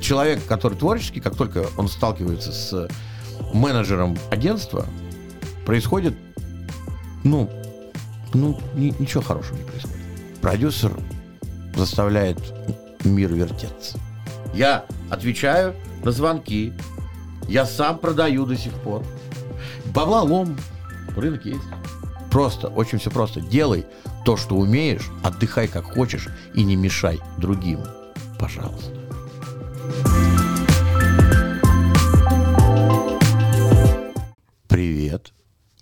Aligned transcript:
человек, 0.00 0.44
который 0.46 0.76
творческий, 0.76 1.20
как 1.20 1.36
только 1.36 1.66
он 1.76 1.88
сталкивается 1.88 2.52
с 2.52 2.88
менеджером 3.52 4.18
агентства, 4.30 4.86
происходит, 5.64 6.14
ну, 7.24 7.50
ну, 8.34 8.60
ни- 8.74 8.94
ничего 8.98 9.22
хорошего 9.22 9.56
не 9.56 9.64
происходит. 9.64 9.96
Продюсер 10.40 10.92
заставляет 11.76 12.38
мир 13.04 13.32
вертеться. 13.32 13.98
Я 14.54 14.84
отвечаю 15.10 15.74
на 16.04 16.10
звонки. 16.12 16.72
Я 17.48 17.64
сам 17.66 17.98
продаю 17.98 18.44
до 18.46 18.56
сих 18.56 18.72
пор. 18.72 19.04
Бабла 19.86 20.22
лом. 20.22 20.56
Рынок 21.16 21.44
есть. 21.44 21.64
Просто, 22.30 22.68
очень 22.68 22.98
все 22.98 23.10
просто. 23.10 23.40
Делай 23.40 23.86
то, 24.24 24.36
что 24.36 24.56
умеешь, 24.56 25.08
отдыхай 25.22 25.68
как 25.68 25.84
хочешь 25.84 26.28
и 26.54 26.62
не 26.64 26.76
мешай 26.76 27.18
другим. 27.38 27.80
Пожалуйста. 28.38 28.97
Привет. 34.78 35.32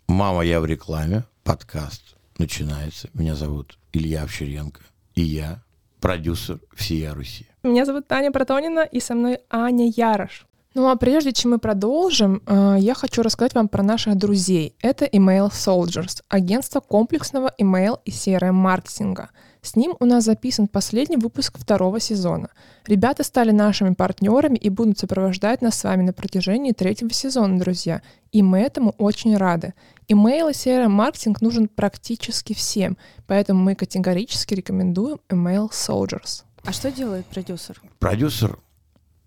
Мама, 0.09 0.41
я 0.41 0.59
в 0.59 0.65
рекламе. 0.65 1.25
Подкаст 1.45 2.17
начинается. 2.39 3.11
Меня 3.13 3.35
зовут 3.35 3.79
Илья 3.93 4.23
Овчаренко. 4.23 4.81
И 5.15 5.21
я 5.21 5.63
продюсер 6.01 6.61
всей 6.75 7.07
Руси. 7.11 7.45
Меня 7.63 7.85
зовут 7.85 8.09
Таня 8.09 8.33
Протонина, 8.33 8.81
и 8.81 9.01
со 9.01 9.15
мной 9.15 9.41
Аня 9.51 9.93
Ярош. 9.95 10.47
Ну 10.73 10.89
а 10.89 10.97
прежде 10.97 11.35
чем 11.35 11.51
мы 11.51 11.59
продолжим, 11.59 12.41
э, 12.47 12.77
я 12.79 12.95
хочу 12.95 13.21
рассказать 13.21 13.55
вам 13.55 13.69
про 13.69 13.83
наших 13.83 14.17
друзей. 14.17 14.75
Это 14.81 15.05
Email 15.05 15.51
Soldiers, 15.51 16.23
агентство 16.29 16.81
комплексного 16.81 17.53
email 17.61 17.99
и 18.07 18.11
CRM-маркетинга. 18.11 19.29
С 19.67 19.75
ним 19.75 19.97
у 19.99 20.05
нас 20.05 20.25
записан 20.25 20.69
последний 20.69 21.17
выпуск 21.17 21.59
второго 21.59 21.99
сезона. 21.99 22.51
Ребята 22.87 23.25
стали 23.25 23.51
нашими 23.51 23.95
партнерами 23.95 24.57
и 24.57 24.71
будут 24.71 25.01
сопровождать 25.01 25.61
нас 25.61 25.77
с 25.77 25.83
вами 25.83 26.05
на 26.05 26.13
протяжении 26.13 26.71
третьего 26.71 27.11
сезона, 27.11 27.59
друзья. 27.59 28.01
И 28.31 28.45
мы 28.45 28.61
этому 28.61 28.95
очень 28.97 29.37
рады. 29.37 29.75
Email 30.09 30.53
и 30.53 30.55
CRM-маркетинг 30.55 31.41
нужен 31.41 31.67
практически 31.67 32.53
всем, 32.53 32.97
поэтому 33.27 33.61
мы 33.61 33.75
категорически 33.75 34.55
рекомендуем 34.55 35.19
Email 35.29 35.71
Soldiers. 35.73 36.45
А 36.65 36.73
что 36.73 36.93
делает 36.93 37.27
продюсер? 37.27 37.83
Продюсер 37.99 38.61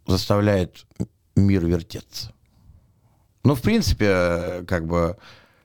заставляет 0.08 0.86
мир 1.36 1.66
вертеться. 1.66 2.32
Ну, 3.44 3.56
в 3.56 3.62
принципе, 3.62 4.64
как 4.70 4.88
бы 4.88 5.18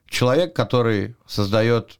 человек, 0.08 0.52
который 0.52 1.14
создает 1.28 1.96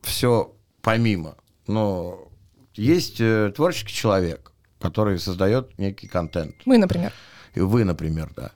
все 0.00 0.54
помимо. 0.80 1.36
Но 1.70 2.28
есть 2.74 3.20
э, 3.20 3.52
творческий 3.54 3.94
человек, 3.94 4.50
который 4.80 5.20
создает 5.20 5.78
некий 5.78 6.08
контент. 6.08 6.56
Мы, 6.64 6.78
например. 6.78 7.12
И 7.54 7.60
вы, 7.60 7.84
например, 7.84 8.32
да. 8.34 8.50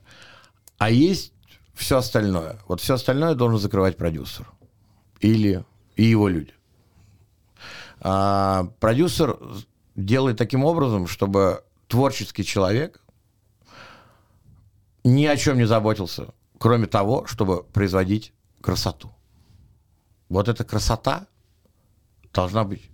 А 0.77 0.89
есть 0.89 1.31
все 1.73 1.97
остальное. 1.97 2.59
Вот 2.67 2.81
все 2.81 2.95
остальное 2.95 3.33
должен 3.33 3.57
закрывать 3.57 3.95
продюсер. 3.95 4.51
Или 5.21 5.63
и 5.95 6.03
его 6.03 6.27
люди. 6.27 6.53
А 8.01 8.65
продюсер 8.81 9.39
делает 9.95 10.37
таким 10.37 10.65
образом, 10.65 11.07
чтобы 11.07 11.63
творческий 11.87 12.43
человек 12.43 13.01
ни 15.05 15.25
о 15.25 15.37
чем 15.37 15.57
не 15.57 15.65
заботился, 15.65 16.33
кроме 16.57 16.87
того, 16.87 17.25
чтобы 17.27 17.63
производить 17.63 18.33
красоту. 18.59 19.13
Вот 20.27 20.49
эта 20.49 20.65
красота 20.65 21.27
должна 22.33 22.65
быть 22.65 22.89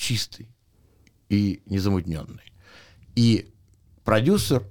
чистой 0.00 0.48
и 1.28 1.62
незамутненной. 1.66 2.52
И 3.14 3.52
продюсер 4.04 4.64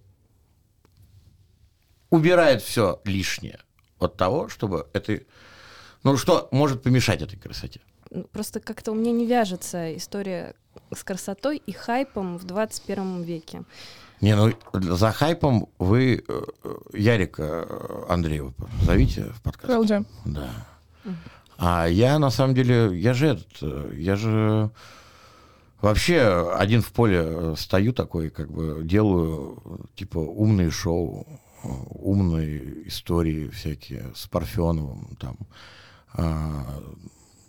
убирает 2.09 2.61
все 2.61 2.99
лишнее 3.05 3.59
от 3.99 4.17
того, 4.17 4.49
чтобы 4.49 4.87
это... 4.93 5.21
Ну, 6.03 6.17
что 6.17 6.49
может 6.51 6.81
помешать 6.81 7.21
этой 7.21 7.37
красоте? 7.37 7.79
Ну, 8.09 8.23
Просто 8.23 8.59
как-то 8.59 8.91
у 8.91 8.95
меня 8.95 9.11
не 9.11 9.27
вяжется 9.27 9.95
история 9.95 10.55
с 10.93 11.03
красотой 11.03 11.57
и 11.57 11.71
хайпом 11.71 12.37
в 12.37 12.45
21 12.45 13.21
веке. 13.21 13.63
Не, 14.21 14.35
ну, 14.35 14.51
за 14.73 15.11
хайпом 15.11 15.69
вы 15.77 16.23
э, 16.27 16.41
э, 16.63 16.75
Ярика 16.93 17.43
э, 17.69 18.05
Андреева 18.09 18.53
зовите 18.81 19.25
в 19.25 19.41
подкаст. 19.41 19.71
LG. 19.71 20.05
Да. 20.25 20.49
А 21.57 21.87
я, 21.87 22.17
на 22.19 22.29
самом 22.31 22.55
деле, 22.55 22.97
я 22.99 23.13
же 23.13 23.27
этот, 23.27 23.93
я 23.93 24.15
же 24.15 24.71
вообще 25.81 26.51
один 26.55 26.81
в 26.81 26.91
поле 26.91 27.21
э, 27.21 27.55
стою 27.57 27.93
такой, 27.93 28.29
как 28.29 28.51
бы 28.51 28.81
делаю, 28.83 29.87
типа, 29.95 30.17
умные 30.17 30.71
шоу, 30.71 31.25
э, 31.63 31.67
умные 31.89 32.87
истории 32.87 33.49
всякие 33.49 34.11
с 34.15 34.27
Парфеновым, 34.27 35.15
там. 35.19 35.37
А, 36.13 36.81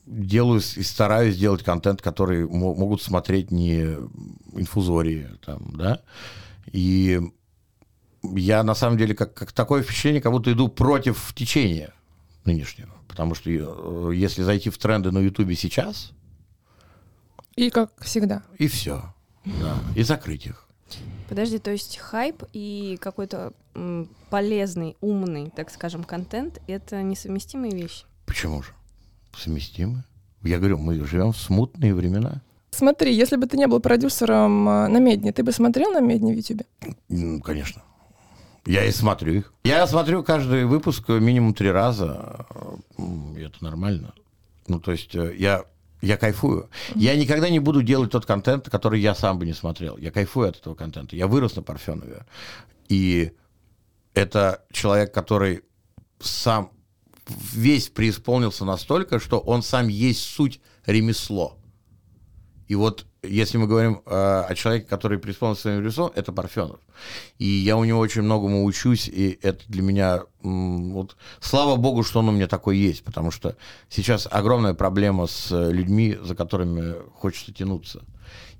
Делаю 0.06 0.60
и 0.60 0.82
стараюсь 0.82 1.36
делать 1.36 1.62
контент, 1.62 2.02
который 2.02 2.44
мо- 2.44 2.74
могут 2.74 3.00
смотреть 3.00 3.52
не 3.52 3.96
инфузории, 4.52 5.28
там, 5.44 5.72
да. 5.76 6.00
И 6.72 7.20
я 8.22 8.64
на 8.64 8.74
самом 8.74 8.98
деле 8.98 9.14
как, 9.14 9.34
как 9.34 9.52
такое 9.52 9.82
впечатление, 9.82 10.20
как 10.20 10.32
будто 10.32 10.52
иду 10.52 10.68
против 10.68 11.32
течения 11.34 11.94
нынешнего. 12.44 12.91
Потому 13.06 13.34
что 13.34 13.50
э, 13.50 14.12
если 14.14 14.42
зайти 14.42 14.68
в 14.70 14.78
тренды 14.78 15.12
на 15.12 15.18
Ютубе 15.18 15.54
сейчас, 15.54 16.12
И 17.60 17.71
как 17.71 17.91
всегда. 18.00 18.43
и 18.59 18.69
все. 18.69 19.03
Да, 19.44 19.78
и 19.94 20.03
закрыть 20.03 20.47
их. 20.47 20.66
Подожди, 21.28 21.59
то 21.59 21.71
есть 21.71 21.98
хайп 21.98 22.43
и 22.53 22.98
какой-то 23.00 23.53
м, 23.75 24.09
полезный, 24.31 24.97
умный, 25.00 25.50
так 25.54 25.71
скажем, 25.71 26.04
контент— 26.04 26.60
это 26.66 27.03
несовместимые 27.03 27.72
вещи? 27.72 28.04
Почему 28.26 28.62
же? 28.62 28.72
Совместимы. 29.37 30.04
Я 30.43 30.59
говорю, 30.59 30.78
мы 30.78 31.04
живем 31.04 31.32
в 31.32 31.37
смутные 31.37 31.94
времена. 31.94 32.41
Смотри, 32.71 33.15
если 33.15 33.37
бы 33.37 33.47
ты 33.47 33.56
не 33.59 33.66
был 33.66 33.81
продюсером 33.81 34.69
э, 34.69 34.88
на 34.88 34.98
Медне, 34.98 35.32
ты 35.32 35.42
бы 35.42 35.53
смотрел 35.53 35.92
на 35.92 36.00
Медне 36.00 36.32
в 36.32 36.37
Ютубе? 36.37 36.65
Ну, 37.09 37.41
конечно. 37.41 37.82
Я 38.66 38.84
и 38.84 38.91
смотрю 38.91 39.34
их. 39.34 39.53
Я 39.65 39.87
смотрю 39.87 40.22
каждый 40.22 40.65
выпуск 40.65 41.09
минимум 41.09 41.53
три 41.54 41.71
раза. 41.71 42.47
Это 43.37 43.62
нормально. 43.65 44.15
Ну, 44.66 44.81
то 44.81 44.92
есть 44.92 45.15
э, 45.15 45.34
я, 45.37 45.65
я 46.00 46.16
кайфую. 46.16 46.70
Я 46.94 47.16
никогда 47.16 47.50
не 47.50 47.58
буду 47.58 47.82
делать 47.82 48.10
тот 48.10 48.26
контент, 48.26 48.68
который 48.68 49.00
я 49.00 49.14
сам 49.14 49.38
бы 49.38 49.46
не 49.46 49.52
смотрел. 49.52 49.96
Я 49.96 50.10
кайфую 50.10 50.48
от 50.48 50.56
этого 50.56 50.74
контента. 50.74 51.16
Я 51.16 51.26
вырос 51.26 51.56
на 51.56 51.62
Парфенове. 51.62 52.24
И 52.88 53.32
это 54.14 54.64
человек, 54.72 55.12
который 55.12 55.62
сам 56.20 56.72
весь 57.52 57.88
преисполнился 57.88 58.64
настолько, 58.64 59.20
что 59.20 59.38
он 59.38 59.62
сам 59.62 59.88
есть 59.88 60.22
суть 60.22 60.60
ремесло. 60.86 61.59
И 62.70 62.76
вот 62.76 63.04
если 63.25 63.58
мы 63.58 63.66
говорим 63.66 64.00
э, 64.06 64.44
о 64.48 64.54
человеке, 64.54 64.86
который 64.86 65.19
преисполнился 65.19 65.62
своим 65.62 65.81
ремеслом, 65.81 66.12
это 66.14 66.32
Парфенов. 66.32 66.78
И 67.36 67.44
я 67.44 67.76
у 67.76 67.82
него 67.82 67.98
очень 67.98 68.22
многому 68.22 68.64
учусь, 68.64 69.08
и 69.08 69.41
это 69.42 69.64
для 69.66 69.82
меня... 69.82 70.22
м, 70.44 70.92
вот, 70.92 71.16
слава 71.41 71.75
богу, 71.75 72.04
что 72.04 72.20
он 72.20 72.28
у 72.28 72.32
меня 72.32 72.47
такой 72.47 72.78
есть, 72.78 73.03
потому 73.03 73.32
что 73.32 73.56
сейчас 73.88 74.28
огромная 74.30 74.75
проблема 74.75 75.26
с 75.26 75.50
э, 75.50 75.72
людьми, 75.72 76.16
за 76.22 76.36
которыми 76.36 76.94
хочется 77.12 77.53
тянуться. 77.53 78.04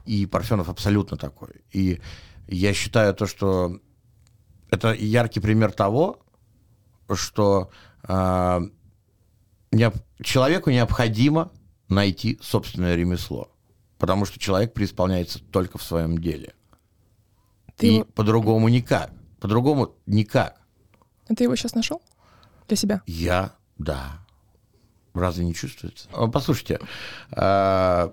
И 0.07 0.27
Парфенов 0.27 0.69
абсолютно 0.69 1.17
такой. 1.17 1.63
И 1.71 2.01
я 2.49 2.75
считаю 2.75 3.15
то, 3.15 3.27
что 3.29 3.79
это 4.73 4.93
яркий 4.93 5.39
пример 5.39 5.71
того, 5.71 6.19
что 7.15 7.71
э, 8.09 8.61
необ- 9.71 10.03
человеку 10.21 10.71
необходимо 10.71 11.53
найти 11.89 12.41
собственное 12.43 12.97
ремесло, 12.97 13.53
потому 14.01 14.25
что 14.25 14.41
человек 14.41 14.73
преисполняется 14.73 15.39
только 15.53 15.79
в 15.79 15.83
своем 15.85 16.19
деле. 16.19 16.55
Ты 17.77 17.87
И 17.87 17.95
его- 17.97 18.05
по-другому 18.07 18.69
никак. 18.69 19.13
По-другому 19.41 19.95
никак. 20.07 20.61
А 21.29 21.35
ты 21.35 21.45
его 21.45 21.55
сейчас 21.55 21.75
нашел? 21.75 22.03
Для 22.67 22.77
себя? 22.77 23.03
Я, 23.07 23.55
да. 23.79 24.19
Разве 25.15 25.45
не 25.45 25.55
чувствуется? 25.55 26.09
А, 26.13 26.27
Послушайте, 26.29 26.81
а, 27.33 28.13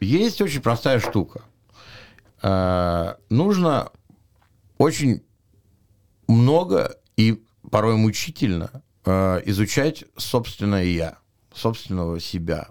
есть 0.00 0.40
очень 0.42 0.60
простая 0.60 0.98
штука. 0.98 1.42
А, 2.42 3.16
Нужно 3.30 3.90
очень 4.78 5.22
много 6.26 6.96
и 7.16 7.44
порой 7.70 7.96
мучительно 7.96 8.82
изучать 9.04 10.04
собственное 10.16 10.84
я, 10.84 11.18
собственного 11.52 12.20
себя. 12.20 12.68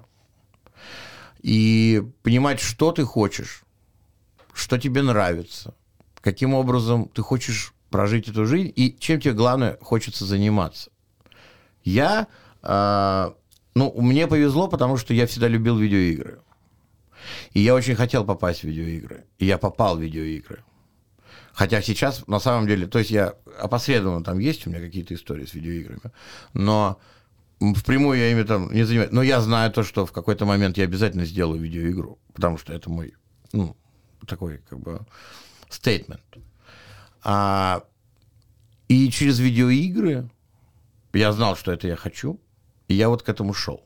И 1.42 2.04
понимать, 2.24 2.60
что 2.60 2.92
ты 2.92 3.04
хочешь, 3.04 3.64
что 4.54 4.78
тебе 4.78 5.02
нравится, 5.02 5.74
каким 6.22 6.54
образом 6.54 7.10
ты 7.10 7.22
хочешь 7.22 7.74
прожить 7.90 8.28
эту 8.28 8.46
жизнь 8.46 8.72
и 8.76 8.96
чем 9.00 9.20
тебе, 9.20 9.34
главное, 9.34 9.78
хочется 9.82 10.26
заниматься. 10.26 10.92
Я, 11.84 12.28
а, 12.62 13.36
ну, 13.74 13.94
мне 14.00 14.28
повезло, 14.28 14.68
потому 14.68 14.98
что 14.98 15.14
я 15.14 15.26
всегда 15.26 15.48
любил 15.48 15.78
видеоигры. 15.78 16.40
И 17.54 17.60
я 17.60 17.76
очень 17.76 17.96
хотел 17.96 18.24
попасть 18.24 18.62
в 18.62 18.64
видеоигры. 18.66 19.26
И 19.40 19.46
я 19.46 19.58
попал 19.58 19.98
в 19.98 20.02
видеоигры. 20.02 20.64
Хотя 21.54 21.82
сейчас, 21.82 22.26
на 22.28 22.40
самом 22.40 22.68
деле, 22.68 22.88
то 22.88 23.00
есть 23.00 23.12
я 23.12 23.36
опосредованно, 23.60 24.24
там 24.24 24.40
есть 24.40 24.66
у 24.66 24.70
меня 24.70 24.80
какие-то 24.80 25.14
истории 25.14 25.46
с 25.46 25.54
видеоиграми, 25.54 26.12
но 26.54 26.98
впрямую 27.76 28.20
я 28.20 28.32
ими 28.32 28.44
там 28.44 28.74
не 28.74 28.84
занимаюсь. 28.84 29.12
Но 29.12 29.22
я 29.22 29.40
знаю 29.42 29.72
то, 29.72 29.84
что 29.84 30.06
в 30.06 30.12
какой-то 30.12 30.46
момент 30.46 30.78
я 30.78 30.84
обязательно 30.84 31.26
сделаю 31.26 31.62
видеоигру, 31.62 32.20
потому 32.34 32.58
что 32.58 32.74
это 32.74 32.90
мой, 32.90 33.14
ну, 33.54 33.78
такой, 34.28 34.60
как 34.70 34.80
бы, 34.80 35.02
стейтмент. 35.70 36.24
А, 37.24 37.84
и 38.88 39.10
через 39.10 39.40
видеоигры 39.40 40.30
я 41.14 41.32
знал, 41.32 41.56
что 41.56 41.72
это 41.72 41.88
я 41.88 41.96
хочу, 41.96 42.40
и 42.88 42.96
я 42.96 43.10
вот 43.10 43.24
к 43.24 43.30
этому 43.30 43.54
шел. 43.54 43.86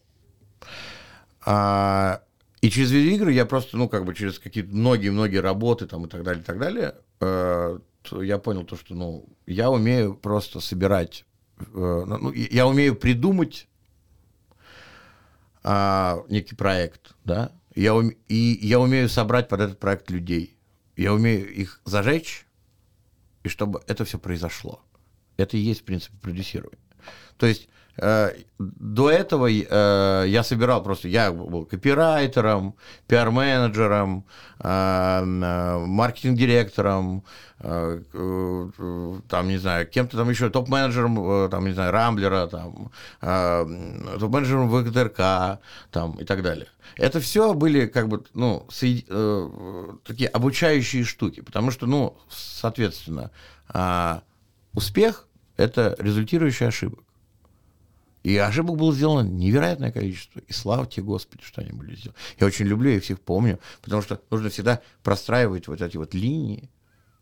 А, 1.45 2.21
и 2.61 2.69
через 2.69 2.91
видеоигры 2.91 3.33
я 3.33 3.45
просто, 3.45 3.77
ну, 3.77 3.89
как 3.89 4.05
бы 4.05 4.15
через 4.15 4.39
какие-то 4.39 4.73
многие-многие 4.73 5.37
работы 5.37 5.85
там 5.85 6.05
и 6.05 6.09
так 6.09 6.23
далее, 6.23 6.41
и 6.41 6.45
так 6.45 6.57
далее, 6.57 6.95
э, 7.19 7.79
я 8.21 8.37
понял 8.39 8.63
то, 8.63 8.75
что, 8.75 8.95
ну, 8.95 9.27
я 9.45 9.69
умею 9.69 10.15
просто 10.15 10.59
собирать, 10.59 11.25
ну, 11.73 12.31
я 12.31 12.67
умею 12.67 12.95
придумать 12.95 13.67
э, 15.63 16.15
некий 16.29 16.55
проект, 16.55 17.15
да, 17.23 17.51
я 17.75 17.95
ум, 17.95 18.11
и 18.27 18.59
я 18.61 18.79
умею 18.79 19.09
собрать 19.09 19.49
под 19.49 19.61
этот 19.61 19.79
проект 19.79 20.09
людей, 20.09 20.57
я 20.95 21.13
умею 21.13 21.53
их 21.53 21.81
зажечь, 21.85 22.45
и 23.43 23.49
чтобы 23.49 23.81
это 23.87 24.05
все 24.05 24.17
произошло. 24.17 24.81
Это 25.37 25.57
и 25.57 25.59
есть, 25.59 25.81
в 25.81 25.83
принципе, 25.83 26.17
продюсирование. 26.21 26.79
То 27.37 27.45
есть 27.45 27.67
Э, 27.67 27.84
до 27.97 29.09
этого 29.09 29.47
э, 29.49 30.25
я 30.27 30.43
собирал 30.43 30.83
просто, 30.83 31.07
я 31.07 31.31
был 31.31 31.65
копирайтером, 31.65 32.75
пиар-менеджером, 33.07 34.25
э, 34.59 35.23
маркетинг-директором, 35.85 37.23
там, 37.57 39.47
не 39.47 39.57
знаю, 39.57 39.87
кем-то 39.87 40.17
там 40.17 40.29
еще, 40.29 40.49
топ-менеджером, 40.49 41.49
там, 41.49 41.65
не 41.65 41.71
знаю, 41.71 41.91
Рамблера, 41.93 42.47
там, 42.47 42.91
топ-менеджером 43.21 44.69
ВКТРК, 44.69 45.59
там, 45.89 46.15
и 46.19 46.25
так 46.25 46.43
далее. 46.43 46.67
Это 46.97 47.19
все 47.21 47.53
были, 47.53 47.87
как 47.87 48.09
бы, 48.09 48.23
ну, 48.33 48.67
такие 50.03 50.27
обучающие 50.29 51.05
штуки, 51.05 51.39
потому 51.41 51.71
что, 51.71 51.87
ну, 51.87 52.17
соответственно, 52.29 53.31
успех– 54.73 55.27
это 55.57 55.95
результирующий 55.97 56.67
ошибок. 56.67 56.99
И 58.25 58.37
ошибок 58.37 58.77
было 58.77 58.91
сделано 58.91 59.27
невероятное 59.27 59.91
количество. 59.91 60.39
И 60.39 60.51
слава 60.51 60.87
тебе, 60.87 61.03
Господи, 61.03 61.43
что 61.43 61.61
они 61.61 61.73
были 61.73 61.95
сделаны. 61.95 62.17
Я 62.39 62.47
очень 62.47 62.65
люблю, 62.65 62.89
я 62.89 62.99
всех 62.99 63.21
помню, 63.21 63.59
потому 63.83 64.01
что 64.01 64.19
нужно 64.31 64.49
всегда 64.49 64.81
простраивать 65.03 65.67
вот 65.67 65.79
эти 65.79 65.95
вот 65.95 66.15
линии, 66.15 66.71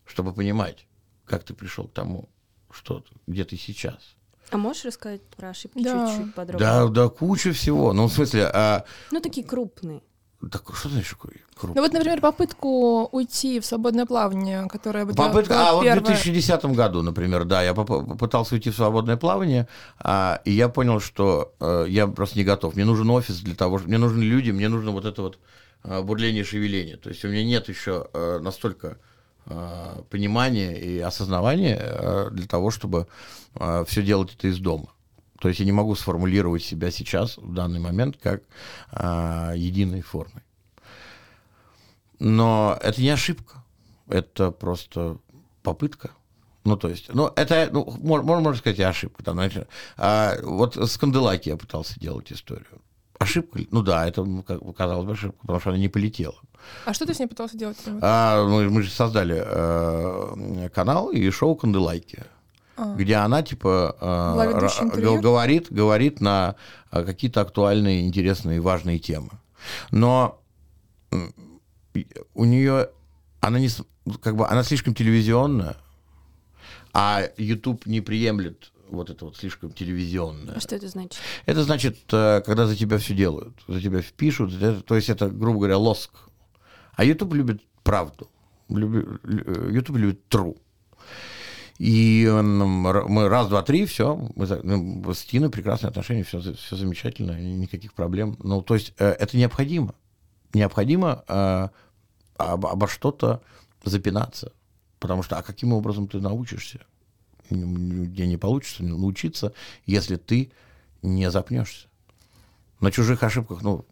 чтобы 0.05 0.33
понимать, 0.33 0.87
как 1.25 1.43
ты 1.43 1.53
пришел 1.53 1.89
к 1.89 1.91
тому, 1.93 2.29
что 2.71 3.03
где 3.27 3.43
ты 3.43 3.57
сейчас. 3.57 4.15
А 4.49 4.55
можешь 4.55 4.85
рассказать 4.85 5.21
про 5.35 5.49
ошибки 5.49 5.83
да. 5.83 6.07
чуть-чуть 6.07 6.35
подробнее? 6.35 6.69
Да, 6.69 6.87
да, 6.87 7.09
куча 7.09 7.51
всего. 7.51 7.91
Ну, 7.91 8.07
в 8.07 8.13
смысле... 8.13 8.49
А... 8.53 8.85
Ну, 9.11 9.19
такие 9.19 9.45
крупные. 9.45 10.03
Так 10.51 10.63
что 10.75 10.89
значит 10.89 11.17
крупный? 11.17 11.75
Ну 11.75 11.81
вот, 11.81 11.93
например, 11.93 12.19
попытку 12.21 13.07
уйти 13.11 13.59
в 13.59 13.65
свободное 13.65 14.05
плавание, 14.05 14.67
которое 14.67 15.05
бы 15.05 15.13
Попытка, 15.13 15.69
а 15.69 15.73
вот 15.73 15.83
первая... 15.83 16.01
в 16.01 16.05
2010 16.05 16.65
году, 16.65 17.01
например, 17.01 17.45
да, 17.45 17.61
я 17.61 17.73
попытался 17.73 18.55
уйти 18.55 18.69
в 18.69 18.75
свободное 18.75 19.17
плавание, 19.17 19.67
а, 19.99 20.41
и 20.45 20.51
я 20.51 20.69
понял, 20.69 20.99
что 20.99 21.53
а, 21.59 21.85
я 21.85 22.07
просто 22.07 22.37
не 22.37 22.43
готов. 22.43 22.75
Мне 22.75 22.85
нужен 22.85 23.09
офис 23.09 23.39
для 23.39 23.55
того, 23.55 23.79
что 23.79 23.87
мне 23.87 23.97
нужны 23.97 24.23
люди, 24.23 24.51
мне 24.51 24.69
нужно 24.69 24.91
вот 24.91 25.05
это 25.05 25.21
вот 25.21 25.39
а, 25.83 26.01
бурление, 26.01 26.43
шевеление. 26.43 26.97
То 26.97 27.09
есть 27.09 27.23
у 27.25 27.29
меня 27.29 27.43
нет 27.43 27.69
еще 27.69 28.07
а, 28.13 28.39
настолько 28.39 28.97
а, 29.45 30.03
понимания 30.09 30.79
и 30.79 30.99
осознавания 30.99 31.77
а, 31.79 32.29
для 32.31 32.47
того, 32.47 32.71
чтобы 32.71 33.07
а, 33.55 33.83
все 33.85 34.01
делать 34.01 34.33
это 34.37 34.47
из 34.47 34.57
дома. 34.59 34.92
То 35.43 35.49
есть 35.49 35.59
я 35.59 35.65
не 35.65 35.73
могу 35.73 35.93
сформулировать 35.93 36.63
себя 36.63 36.89
сейчас, 36.89 37.35
в 37.35 37.53
данный 37.53 37.81
момент, 37.81 38.15
как 38.15 38.43
а, 38.93 39.51
единой 39.53 39.99
формой. 39.99 40.41
Но 42.17 42.79
это 42.81 43.01
не 43.01 43.09
ошибка, 43.09 43.61
это 44.07 44.51
просто 44.51 45.17
попытка. 45.61 46.11
Ну, 46.63 46.77
то 46.77 46.87
есть, 46.87 47.13
ну, 47.13 47.29
это, 47.35 47.67
ну, 47.73 47.83
можно, 48.01 48.25
можно 48.25 48.55
сказать, 48.55 48.79
и 48.79 48.83
ошибка. 48.83 49.21
Там, 49.21 49.33
знаете, 49.33 49.67
а, 49.97 50.37
вот 50.43 50.77
с 50.77 50.97
Канделаки 50.97 51.49
я 51.49 51.57
пытался 51.57 51.99
делать 51.99 52.31
историю. 52.31 52.79
Ошибка? 53.19 53.59
Ну 53.69 53.81
да, 53.81 54.07
это 54.07 54.25
как 54.47 54.61
казалось 54.77 55.05
бы 55.05 55.11
ошибка, 55.11 55.39
потому 55.41 55.59
что 55.59 55.71
она 55.71 55.79
не 55.79 55.89
полетела. 55.89 56.39
А 56.85 56.93
что 56.93 57.05
ты 57.05 57.13
с 57.13 57.19
ней 57.19 57.27
пытался 57.27 57.57
делать? 57.57 57.79
А, 58.01 58.47
мы, 58.47 58.69
мы 58.69 58.81
же 58.81 58.89
создали 58.89 59.43
э, 59.45 60.69
канал 60.69 61.09
и 61.09 61.29
шоу 61.31 61.57
Канделайки 61.57 62.23
а. 62.75 62.95
где 62.95 63.15
она 63.15 63.43
типа 63.43 63.95
э, 63.99 65.19
говорит, 65.19 65.71
говорит 65.71 66.21
на 66.21 66.55
э, 66.91 67.03
какие-то 67.03 67.41
актуальные, 67.41 68.05
интересные, 68.07 68.61
важные 68.61 68.99
темы. 68.99 69.29
Но 69.91 70.41
у 72.33 72.45
нее 72.45 72.89
она 73.39 73.59
не 73.59 73.69
как 74.21 74.35
бы 74.35 74.47
она 74.47 74.63
слишком 74.63 74.95
телевизионная, 74.95 75.77
а 76.93 77.23
YouTube 77.37 77.85
не 77.85 78.01
приемлет 78.01 78.71
вот 78.89 79.09
это 79.09 79.25
вот 79.25 79.37
слишком 79.37 79.71
телевизионное. 79.71 80.55
А 80.55 80.59
что 80.59 80.75
это 80.75 80.87
значит? 80.87 81.19
Это 81.45 81.63
значит, 81.63 81.97
э, 82.11 82.41
когда 82.45 82.67
за 82.67 82.75
тебя 82.75 82.97
все 82.97 83.13
делают, 83.13 83.55
за 83.67 83.81
тебя 83.81 84.01
впишут, 84.01 84.53
это, 84.53 84.81
то 84.81 84.95
есть 84.95 85.09
это, 85.09 85.29
грубо 85.29 85.59
говоря, 85.59 85.77
лоск. 85.77 86.11
А 86.95 87.03
YouTube 87.03 87.33
любит 87.33 87.61
правду. 87.83 88.29
YouTube 88.69 89.97
любит 89.97 90.21
true. 90.29 90.57
И 91.79 92.27
мы 92.29 93.29
раз, 93.29 93.47
два, 93.47 93.63
три, 93.63 93.85
все, 93.85 94.15
мы, 94.35 94.45
ну, 94.63 95.13
с 95.13 95.23
Тиной 95.23 95.49
прекрасные 95.49 95.89
отношения, 95.89 96.23
все, 96.23 96.39
все 96.39 96.75
замечательно, 96.75 97.39
никаких 97.39 97.93
проблем. 97.93 98.37
Ну, 98.43 98.61
то 98.61 98.75
есть 98.75 98.93
э, 98.99 99.09
это 99.09 99.35
необходимо. 99.37 99.95
Необходимо 100.53 101.23
э, 101.27 101.69
об, 102.37 102.65
обо 102.65 102.87
что-то 102.87 103.41
запинаться. 103.83 104.51
Потому 104.99 105.23
что, 105.23 105.37
а 105.37 105.43
каким 105.43 105.73
образом 105.73 106.07
ты 106.07 106.21
научишься? 106.21 106.79
Где 107.49 108.27
не 108.27 108.37
получится 108.37 108.83
научиться, 108.83 109.53
если 109.85 110.15
ты 110.15 110.51
не 111.01 111.29
запнешься. 111.29 111.87
На 112.79 112.91
чужих 112.91 113.23
ошибках, 113.23 113.61
ну, 113.61 113.85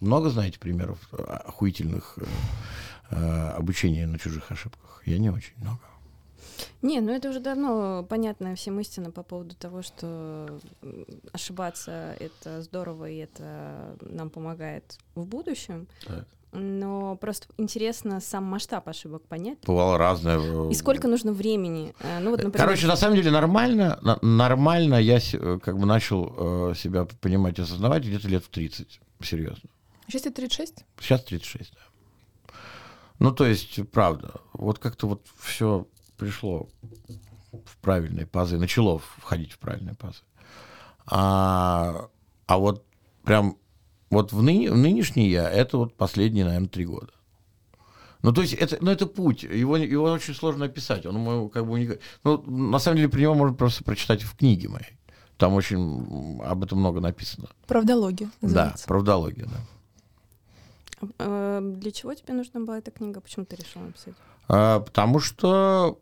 много 0.00 0.28
знаете 0.30 0.58
примеров 0.58 0.98
охуительных 1.12 2.18
э, 2.18 2.24
э 3.10 3.48
обучения 3.56 4.06
на 4.06 4.18
чужих 4.18 4.52
ошибках? 4.52 5.02
Я 5.06 5.18
не 5.18 5.30
очень 5.30 5.54
много. 5.56 5.80
Не, 6.82 7.00
ну 7.00 7.12
это 7.12 7.30
уже 7.30 7.40
давно 7.40 8.04
понятная 8.08 8.54
всем 8.54 8.80
истина 8.80 9.10
по 9.10 9.22
поводу 9.22 9.54
того, 9.54 9.82
что 9.82 10.60
ошибаться 11.32 12.16
это 12.20 12.62
здорово, 12.62 13.10
и 13.10 13.16
это 13.16 13.96
нам 14.00 14.30
помогает 14.30 14.98
в 15.14 15.26
будущем. 15.26 15.88
Так. 16.06 16.26
Но 16.58 17.16
просто 17.16 17.48
интересно 17.58 18.20
сам 18.20 18.44
масштаб 18.44 18.88
ошибок 18.88 19.22
понять. 19.26 19.58
Бывало 19.66 19.98
разное. 19.98 20.38
Э, 20.38 20.70
и 20.70 20.74
сколько 20.74 21.06
нужно 21.06 21.32
времени. 21.32 21.94
Э, 22.00 22.18
ну, 22.20 22.30
вот, 22.30 22.42
например... 22.42 22.66
Короче, 22.66 22.86
на 22.86 22.96
самом 22.96 23.16
деле 23.16 23.30
нормально, 23.30 23.98
нормально 24.22 24.94
я 24.94 25.18
э, 25.18 25.58
как 25.62 25.78
бы 25.78 25.86
начал 25.86 26.74
себя 26.74 27.06
понимать 27.20 27.58
и 27.58 27.62
осознавать 27.62 28.04
где-то 28.04 28.28
лет 28.28 28.42
в 28.44 28.48
30, 28.48 29.00
серьезно. 29.22 29.68
Сейчас 30.08 30.22
тебе 30.22 30.32
36? 30.32 30.84
Сейчас 31.00 31.24
36, 31.24 31.72
да. 31.74 32.54
Ну, 33.18 33.32
то 33.32 33.46
есть, 33.46 33.80
правда, 33.90 34.40
вот 34.52 34.78
как-то 34.78 35.08
вот 35.08 35.26
все 35.38 35.86
пришло 36.16 36.68
в 37.52 37.76
правильные 37.80 38.26
пазы, 38.26 38.58
начало 38.58 38.98
входить 38.98 39.52
в 39.52 39.58
правильные 39.58 39.94
пазы. 39.94 40.20
А, 41.06 42.08
а 42.46 42.58
вот 42.58 42.84
прям 43.24 43.56
вот 44.10 44.32
в, 44.32 44.42
ныне, 44.42 44.70
в 44.70 44.76
нынешний 44.76 45.28
я, 45.28 45.50
это 45.50 45.78
вот 45.78 45.94
последние, 45.94 46.44
наверное, 46.44 46.68
три 46.68 46.84
года. 46.84 47.12
Ну, 48.22 48.32
то 48.32 48.42
есть, 48.42 48.54
это, 48.54 48.78
ну, 48.80 48.90
это 48.90 49.06
путь. 49.06 49.44
Его, 49.44 49.76
его 49.76 50.04
очень 50.06 50.34
сложно 50.34 50.64
описать. 50.64 51.06
Он 51.06 51.48
как 51.50 51.64
бы 51.64 51.74
уник... 51.74 52.00
Ну, 52.24 52.42
на 52.42 52.78
самом 52.78 52.96
деле, 52.96 53.08
про 53.08 53.20
него 53.20 53.34
можно 53.34 53.54
просто 53.54 53.84
прочитать 53.84 54.22
в 54.22 54.36
книге 54.36 54.68
моей. 54.68 54.98
Там 55.36 55.52
очень 55.52 56.40
об 56.42 56.64
этом 56.64 56.78
много 56.80 57.00
написано. 57.00 57.48
Правдология. 57.66 58.30
Называется. 58.40 58.84
Да, 58.84 58.88
правдология, 58.88 59.46
да. 59.46 61.08
А, 61.18 61.60
для 61.60 61.92
чего 61.92 62.14
тебе 62.14 62.34
нужна 62.34 62.60
была 62.60 62.78
эта 62.78 62.90
книга? 62.90 63.20
Почему 63.20 63.44
ты 63.44 63.56
решил 63.56 63.82
написать? 63.82 64.14
А, 64.48 64.80
потому 64.80 65.20
что 65.20 66.00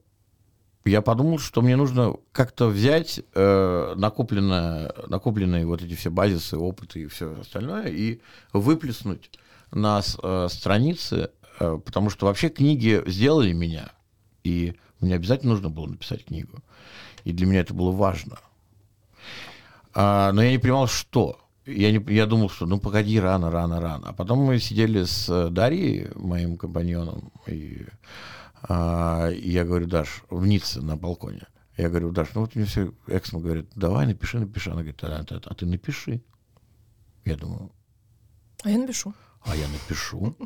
я 0.84 1.00
подумал, 1.00 1.38
что 1.38 1.62
мне 1.62 1.76
нужно 1.76 2.14
как-то 2.32 2.66
взять 2.66 3.20
э, 3.34 3.94
накопленное, 3.96 4.92
накопленные 5.06 5.66
вот 5.66 5.82
эти 5.82 5.94
все 5.94 6.10
базисы, 6.10 6.56
опыты 6.58 7.02
и 7.02 7.06
все 7.06 7.40
остальное 7.40 7.88
и 7.88 8.20
выплеснуть 8.52 9.30
на 9.70 10.00
э, 10.00 10.48
страницы, 10.50 11.30
э, 11.58 11.78
потому 11.82 12.10
что 12.10 12.26
вообще 12.26 12.50
книги 12.50 13.02
сделали 13.06 13.52
меня, 13.52 13.92
и 14.42 14.74
мне 15.00 15.14
обязательно 15.14 15.52
нужно 15.52 15.70
было 15.70 15.86
написать 15.86 16.26
книгу. 16.26 16.62
И 17.24 17.32
для 17.32 17.46
меня 17.46 17.60
это 17.60 17.72
было 17.72 17.90
важно. 17.90 18.38
А, 19.94 20.32
но 20.32 20.42
я 20.42 20.50
не 20.50 20.58
понимал, 20.58 20.86
что. 20.86 21.40
Я, 21.66 21.90
не, 21.92 22.12
я 22.12 22.26
думал, 22.26 22.50
что 22.50 22.66
ну 22.66 22.78
погоди, 22.78 23.18
рано, 23.18 23.50
рано, 23.50 23.80
рано. 23.80 24.08
А 24.08 24.12
потом 24.12 24.40
мы 24.40 24.58
сидели 24.58 25.04
с 25.04 25.48
Дарьей, 25.48 26.08
моим 26.14 26.58
компаньоном, 26.58 27.32
и 27.46 27.86
А, 28.66 29.28
я 29.30 29.64
говорю, 29.64 29.87
Даш, 29.87 30.23
в 30.30 30.47
Ницце 30.47 30.80
на 30.80 30.97
балконе. 30.97 31.47
Я 31.76 31.88
говорю, 31.88 32.11
Даш, 32.12 32.28
ну 32.35 32.42
вот 32.42 32.54
мне 32.54 32.64
все, 32.64 32.92
Эксмо 33.06 33.40
говорит, 33.40 33.68
давай 33.75 34.06
напиши, 34.06 34.38
напиши. 34.38 34.71
Она 34.71 34.80
говорит, 34.83 35.02
а, 35.04 35.25
а, 35.28 35.40
а 35.44 35.54
ты 35.54 35.66
напиши. 35.66 36.23
Я 37.25 37.37
думаю, 37.37 37.71
А 38.62 38.71
я 38.71 38.78
напишу. 38.78 39.12
а 39.44 39.54
я 39.56 39.66
напишу. 39.68 40.37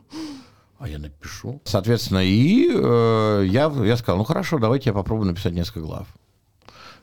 А 0.78 0.88
я 0.88 0.98
напишу. 0.98 1.60
Соответственно, 1.64 2.24
и 2.24 2.68
э, 2.72 3.44
я, 3.46 3.66
я 3.84 3.96
сказал, 3.96 4.18
ну 4.18 4.24
хорошо, 4.24 4.58
давайте 4.58 4.90
я 4.90 4.94
попробую 4.94 5.26
написать 5.26 5.52
несколько 5.52 5.80
глав. 5.80 6.06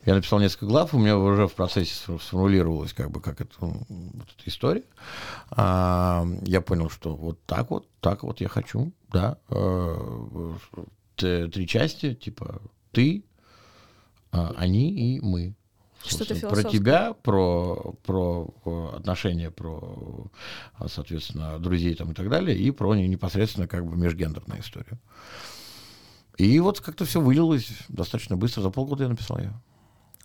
Я 0.06 0.16
написал 0.16 0.40
несколько 0.40 0.68
глав, 0.68 0.94
у 0.94 1.00
меня 1.00 1.18
уже 1.18 1.48
в 1.48 1.54
процессе 1.54 1.92
сфор- 1.94 2.22
сформулировалось, 2.22 2.94
как 2.94 3.10
бы, 3.12 3.20
как 3.20 3.42
это, 3.42 3.54
вот 3.60 4.28
эта 4.38 4.50
история. 4.50 4.84
А, 5.52 6.26
я 6.44 6.62
понял, 6.62 6.90
что 6.90 7.16
вот 7.16 7.44
так 7.46 7.70
вот, 7.70 7.90
так 8.00 8.24
вот 8.24 8.40
я 8.40 8.48
хочу, 8.48 8.92
да. 9.12 9.38
Э, 9.50 10.54
три 11.16 11.68
части, 11.68 12.14
типа 12.14 12.62
ты, 12.92 13.26
а, 14.32 14.54
они 14.58 15.16
и 15.16 15.20
мы. 15.22 15.56
Что-то 16.04 16.36
про 16.48 16.64
тебя, 16.64 17.14
про, 17.14 17.96
про 18.06 18.54
э, 18.64 18.98
отношения, 18.98 19.50
про, 19.50 20.28
а, 20.76 20.88
соответственно, 20.88 21.58
друзей 21.58 21.96
там 21.96 22.12
и 22.12 22.14
так 22.14 22.30
далее, 22.30 22.56
и 22.56 22.70
про 22.70 22.94
не- 22.94 23.08
непосредственно 23.08 23.68
как 23.68 23.88
бы 23.88 23.98
межгендерную 23.98 24.62
историю. 24.62 25.00
И 26.38 26.60
вот 26.60 26.80
как-то 26.80 27.06
все 27.06 27.22
вылилось 27.22 27.72
достаточно 27.88 28.38
быстро, 28.38 28.62
за 28.62 28.70
полгода 28.70 29.04
я 29.04 29.10
написал 29.10 29.40
ее. 29.40 29.54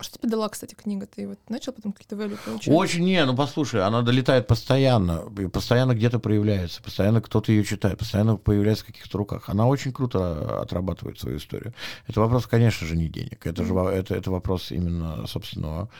А 0.00 0.02
Что 0.02 0.18
тебе 0.18 0.30
дала, 0.30 0.48
кстати, 0.48 0.74
книга? 0.74 1.06
Ты 1.06 1.28
вот 1.28 1.38
начал 1.50 1.74
потом 1.74 1.92
какие-то 1.92 2.16
value 2.16 2.38
получать? 2.42 2.72
Очень, 2.72 3.04
не, 3.04 3.22
ну 3.26 3.36
послушай, 3.36 3.82
она 3.82 4.00
долетает 4.00 4.46
постоянно, 4.46 5.24
постоянно 5.52 5.94
где-то 5.94 6.18
проявляется, 6.18 6.82
постоянно 6.82 7.20
кто-то 7.20 7.52
ее 7.52 7.64
читает, 7.64 7.98
постоянно 7.98 8.36
появляется 8.36 8.84
в 8.84 8.86
каких-то 8.86 9.18
руках. 9.18 9.50
Она 9.50 9.66
очень 9.66 9.92
круто 9.92 10.62
отрабатывает 10.62 11.20
свою 11.20 11.36
историю. 11.36 11.74
Это 12.06 12.18
вопрос, 12.20 12.46
конечно 12.46 12.86
же, 12.86 12.96
не 12.96 13.08
денег, 13.10 13.46
это 13.46 13.62
же 13.62 13.74
это, 13.74 14.14
это 14.14 14.30
вопрос 14.30 14.72
именно 14.72 15.26
собственного. 15.26 15.90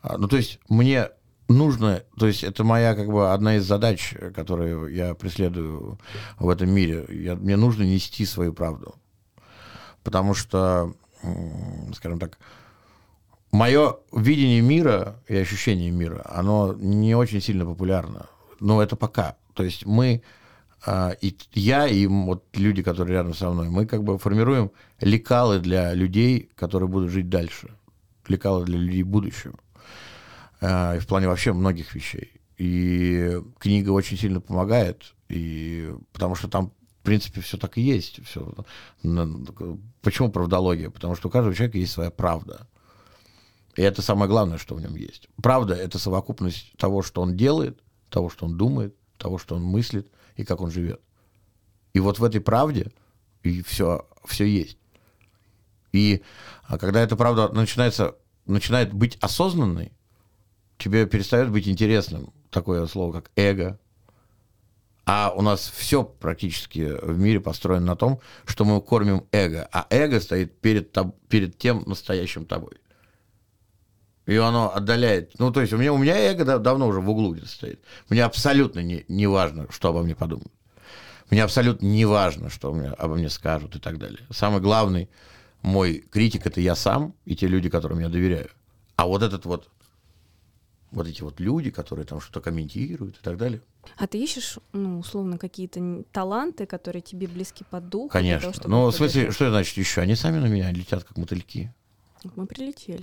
а, 0.00 0.16
Ну, 0.16 0.28
то 0.28 0.38
есть 0.38 0.58
мне 0.70 1.10
нужно, 1.48 2.04
то 2.18 2.26
есть 2.26 2.44
это 2.44 2.64
моя 2.64 2.94
как 2.94 3.08
бы 3.08 3.34
одна 3.34 3.56
из 3.56 3.66
задач, 3.66 4.14
которую 4.34 4.94
я 4.94 5.14
преследую 5.14 5.98
в 6.38 6.48
этом 6.48 6.70
мире. 6.70 7.04
Я, 7.10 7.34
мне 7.34 7.56
нужно 7.56 7.82
нести 7.82 8.24
свою 8.24 8.54
правду. 8.54 8.94
Потому 10.02 10.32
что, 10.32 10.94
скажем 11.94 12.18
так, 12.18 12.38
мое 13.52 13.98
видение 14.12 14.60
мира 14.62 15.22
и 15.28 15.36
ощущение 15.36 15.90
мира, 15.90 16.22
оно 16.24 16.74
не 16.74 17.14
очень 17.14 17.40
сильно 17.40 17.64
популярно. 17.64 18.26
Но 18.60 18.82
это 18.82 18.96
пока. 18.96 19.36
То 19.54 19.62
есть 19.62 19.86
мы, 19.86 20.22
а, 20.86 21.10
и 21.20 21.36
я, 21.52 21.86
и 21.86 22.06
вот 22.06 22.44
люди, 22.54 22.82
которые 22.82 23.14
рядом 23.14 23.34
со 23.34 23.50
мной, 23.50 23.68
мы 23.68 23.86
как 23.86 24.02
бы 24.02 24.18
формируем 24.18 24.70
лекалы 25.00 25.60
для 25.60 25.92
людей, 25.94 26.50
которые 26.56 26.88
будут 26.88 27.10
жить 27.10 27.28
дальше. 27.28 27.70
Лекалы 28.26 28.64
для 28.64 28.78
людей 28.78 29.02
будущего. 29.02 29.58
А, 30.60 30.96
И 30.96 31.00
в 31.00 31.06
плане 31.06 31.28
вообще 31.28 31.52
многих 31.52 31.94
вещей. 31.94 32.32
И 32.56 33.40
книга 33.58 33.90
очень 33.90 34.16
сильно 34.16 34.40
помогает, 34.40 35.14
и, 35.28 35.92
потому 36.12 36.36
что 36.36 36.48
там, 36.48 36.72
в 37.00 37.04
принципе, 37.04 37.40
все 37.40 37.56
так 37.56 37.76
и 37.76 37.80
есть. 37.80 38.24
Все. 38.24 38.54
Почему 40.02 40.30
правдология? 40.30 40.88
Потому 40.90 41.16
что 41.16 41.28
у 41.28 41.30
каждого 41.30 41.54
человека 41.54 41.78
есть 41.78 41.92
своя 41.92 42.10
правда. 42.10 42.68
И 43.76 43.82
это 43.82 44.02
самое 44.02 44.28
главное, 44.28 44.58
что 44.58 44.74
в 44.74 44.80
нем 44.80 44.94
есть. 44.94 45.28
Правда— 45.42 45.74
это 45.76 45.98
совокупность 45.98 46.72
того, 46.76 47.02
что 47.02 47.22
он 47.22 47.36
делает, 47.36 47.80
того, 48.10 48.28
что 48.28 48.46
он 48.46 48.56
думает, 48.56 48.94
того, 49.16 49.38
что 49.38 49.54
он 49.54 49.62
мыслит 49.62 50.10
и 50.36 50.44
как 50.44 50.60
он 50.60 50.70
живет. 50.70 51.00
И 51.94 52.00
вот 52.00 52.18
в 52.18 52.24
этой 52.24 52.40
правде 52.40 52.92
и 53.42 53.62
все, 53.62 54.06
все 54.24 54.44
есть. 54.44 54.78
И 55.92 56.22
а, 56.64 56.78
когда 56.78 57.00
эта 57.00 57.16
правда 57.16 57.48
начинается, 57.48 58.16
начинает 58.46 58.92
быть 58.92 59.16
осознанной, 59.20 59.92
тебе 60.78 61.06
перестает 61.06 61.50
быть 61.50 61.68
интересным 61.68 62.32
такое 62.50 62.86
слово, 62.86 63.12
как 63.12 63.30
эго. 63.36 63.78
А 65.04 65.32
у 65.34 65.42
нас 65.42 65.68
все 65.74 66.04
практически 66.04 66.92
в 67.02 67.18
мире 67.18 67.40
построено 67.40 67.86
на 67.86 67.96
том, 67.96 68.20
что 68.44 68.64
мы 68.64 68.80
кормим 68.80 69.26
эго. 69.32 69.68
А 69.72 69.86
эго 69.90 70.20
стоит 70.20 70.60
перед, 70.60 70.96
перед 71.28 71.58
тем 71.58 71.82
настоящим 71.86 72.46
тобой. 72.46 72.74
И 74.26 74.36
оно 74.36 74.72
отдаляет. 74.74 75.38
Ну, 75.38 75.52
то 75.52 75.60
есть 75.60 75.72
у 75.72 75.76
меня, 75.76 75.92
у 75.92 75.98
меня 75.98 76.16
эго 76.16 76.44
да- 76.44 76.58
давно 76.58 76.86
уже 76.86 77.00
в 77.00 77.10
углу 77.10 77.32
где-то 77.32 77.48
стоит. 77.48 77.80
Мне 78.08 78.24
абсолютно 78.24 78.80
не, 78.80 79.04
не 79.08 79.26
важно, 79.26 79.66
что 79.70 79.88
обо 79.88 80.02
мне 80.02 80.14
подумают. 80.14 80.52
Мне 81.30 81.42
абсолютно 81.42 81.86
не 81.86 82.04
важно, 82.04 82.50
что 82.50 82.72
мне, 82.72 82.88
обо 82.90 83.14
мне 83.16 83.30
скажут 83.30 83.74
и 83.74 83.78
так 83.80 83.98
далее. 83.98 84.20
Самый 84.30 84.60
главный 84.60 85.08
мой 85.62 86.04
критик 86.10 86.46
это 86.46 86.60
я 86.60 86.74
сам 86.76 87.14
и 87.24 87.34
те 87.34 87.46
люди, 87.48 87.68
которым 87.68 88.00
я 88.00 88.08
доверяю. 88.08 88.50
А 88.96 89.06
вот 89.06 89.22
этот 89.22 89.44
вот, 89.44 89.68
вот 90.90 91.06
эти 91.08 91.22
вот 91.22 91.40
люди, 91.40 91.70
которые 91.70 92.04
там 92.04 92.20
что-то 92.20 92.40
комментируют 92.40 93.16
и 93.16 93.22
так 93.22 93.38
далее. 93.38 93.60
А 93.96 94.06
ты 94.06 94.22
ищешь, 94.22 94.58
ну, 94.72 94.98
условно, 95.00 95.38
какие-то 95.38 96.04
таланты, 96.12 96.66
которые 96.66 97.02
тебе 97.02 97.26
близки 97.26 97.64
по 97.68 97.80
духу? 97.80 98.08
Конечно. 98.10 98.52
того, 98.52 98.68
Ну, 98.68 98.86
в 98.90 98.94
смысле, 98.94 99.30
что 99.32 99.50
значит 99.50 99.76
еще? 99.76 100.02
Они 100.02 100.14
сами 100.14 100.38
на 100.38 100.46
меня 100.46 100.70
летят, 100.70 101.02
как 101.02 101.16
мотыльки. 101.16 101.72
Мы 102.36 102.46
прилетели. 102.46 102.98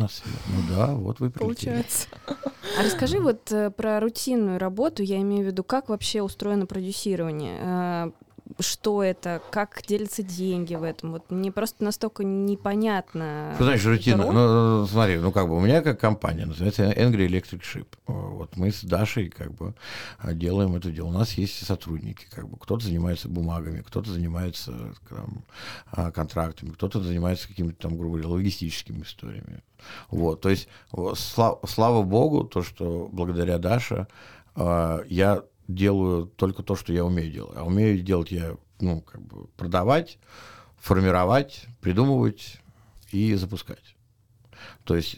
Ну 0.48 0.76
да, 0.76 0.88
вот 0.94 1.20
вы 1.20 1.30
прилетели. 1.30 1.66
Получается. 1.66 2.08
А 2.78 2.84
расскажи 2.84 3.20
вот 3.20 3.52
э, 3.52 3.72
про 3.72 4.00
рутинную 4.00 4.60
работу, 4.60 5.02
я 5.02 5.20
имею 5.22 5.44
в 5.44 5.48
виду, 5.48 5.64
как 5.64 5.90
вообще 5.90 6.22
устроено 6.22 6.66
продюсирование? 6.66 8.14
Что 8.60 9.04
это, 9.04 9.42
как 9.52 9.82
делятся 9.88 10.24
деньги 10.24 10.76
в 10.76 10.84
этом? 10.84 11.12
Вот 11.12 11.32
мне 11.32 11.52
просто 11.52 11.84
настолько 11.84 12.24
непонятно. 12.24 13.54
Что 13.56 13.64
значит 13.66 13.86
рутина? 13.86 14.24
роль. 14.24 14.34
Ну, 14.34 14.88
смотри, 14.88 15.18
ну 15.18 15.32
как 15.32 15.48
бы 15.48 15.56
у 15.56 15.60
меня 15.60 15.82
как 15.82 16.00
компания 16.00 16.46
называется 16.46 16.84
Angry 16.92 17.28
Electric 17.28 17.62
Ship. 17.62 17.88
Вот 18.08 18.58
мы 18.58 18.72
с 18.72 18.84
Дашей 18.84 19.30
как 19.30 19.54
бы 19.54 19.76
делаем 20.34 20.76
это 20.76 20.92
дело. 20.92 21.08
У 21.08 21.14
нас 21.14 21.34
есть 21.34 21.66
сотрудники, 21.66 22.26
как 22.30 22.50
бы 22.50 22.58
кто-то 22.58 22.84
занимается 22.86 23.30
бумагами, 23.30 23.82
кто-то 23.82 24.12
занимается 24.12 24.94
там, 25.10 25.44
а, 25.92 26.12
контрактами, 26.12 26.72
кто-то 26.72 27.02
занимается 27.02 27.48
какими-то 27.48 27.88
там, 27.88 27.98
грубо 27.98 28.18
говоря, 28.18 28.30
логистическими 28.30 29.04
историями. 29.04 29.64
Вот, 30.10 30.42
то 30.42 30.50
есть 30.50 30.68
вот, 30.92 31.18
сла- 31.18 31.60
слава 31.68 32.04
богу, 32.04 32.44
то, 32.44 32.64
что 32.64 33.10
благодаря 33.12 33.58
Даше 33.58 34.08
а, 34.56 35.04
я 35.08 35.44
делаю 35.70 36.26
только 36.26 36.64
то, 36.64 36.76
что 36.76 36.92
я 36.92 37.06
умею 37.06 37.32
делать. 37.32 37.56
А 37.56 37.64
умею 37.64 38.02
делать 38.02 38.32
я, 38.32 38.58
ну, 38.82 39.02
как 39.02 39.22
бы 39.22 39.48
продавать, 39.56 40.18
формировать, 40.78 41.66
придумывать 41.80 42.60
и 43.12 43.36
запускать. 43.36 43.96
То 44.84 44.96
есть, 44.96 45.18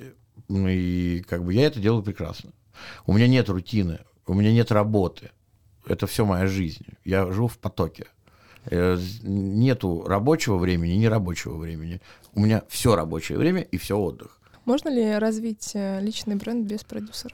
ну 0.50 0.68
и 0.68 1.22
как 1.22 1.44
бы 1.44 1.54
я 1.54 1.66
это 1.66 1.80
делаю 1.80 2.04
прекрасно. 2.04 2.52
У 3.06 3.14
меня 3.14 3.28
нет 3.28 3.50
рутины, 3.50 4.00
у 4.28 4.34
меня 4.34 4.52
нет 4.52 4.72
работы. 4.72 5.32
Это 5.86 6.06
все 6.06 6.26
моя 6.26 6.48
жизнь. 6.48 6.86
Я 7.06 7.32
живу 7.32 7.48
в 7.48 7.58
потоке. 7.58 8.08
Э, 8.66 8.98
Нету 9.24 10.04
рабочего 10.06 10.58
времени, 10.58 10.94
нерабочего 10.94 11.56
времени. 11.58 12.02
У 12.36 12.42
меня 12.42 12.64
все 12.70 12.96
рабочее 12.96 13.38
время 13.38 13.62
и 13.62 13.78
все 13.78 13.98
отдых. 13.98 14.40
Можно 14.66 14.90
ли 14.90 15.18
развить 15.18 15.72
э, 15.74 16.00
личный 16.02 16.36
бренд 16.36 16.68
без 16.68 16.84
продюсера? 16.84 17.34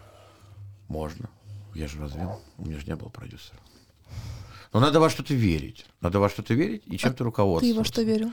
Можно. 0.87 1.29
Я 1.77 1.87
же 1.87 1.99
развел. 2.01 2.41
У 2.57 2.65
меня 2.65 2.79
же 2.79 2.87
не 2.87 2.95
было 2.95 3.09
продюсера. 3.09 3.59
Но 4.73 4.79
надо 4.79 4.99
во 4.99 5.11
что-то 5.11 5.35
верить. 5.35 5.85
Надо 6.01 6.19
во 6.19 6.27
что-то 6.27 6.55
верить 6.55 6.81
и 6.87 6.97
чем-то 6.97 7.19
Ты 7.19 7.23
руководствоваться. 7.23 7.77
во 7.79 7.85
что 7.85 8.01
верил? 8.01 8.31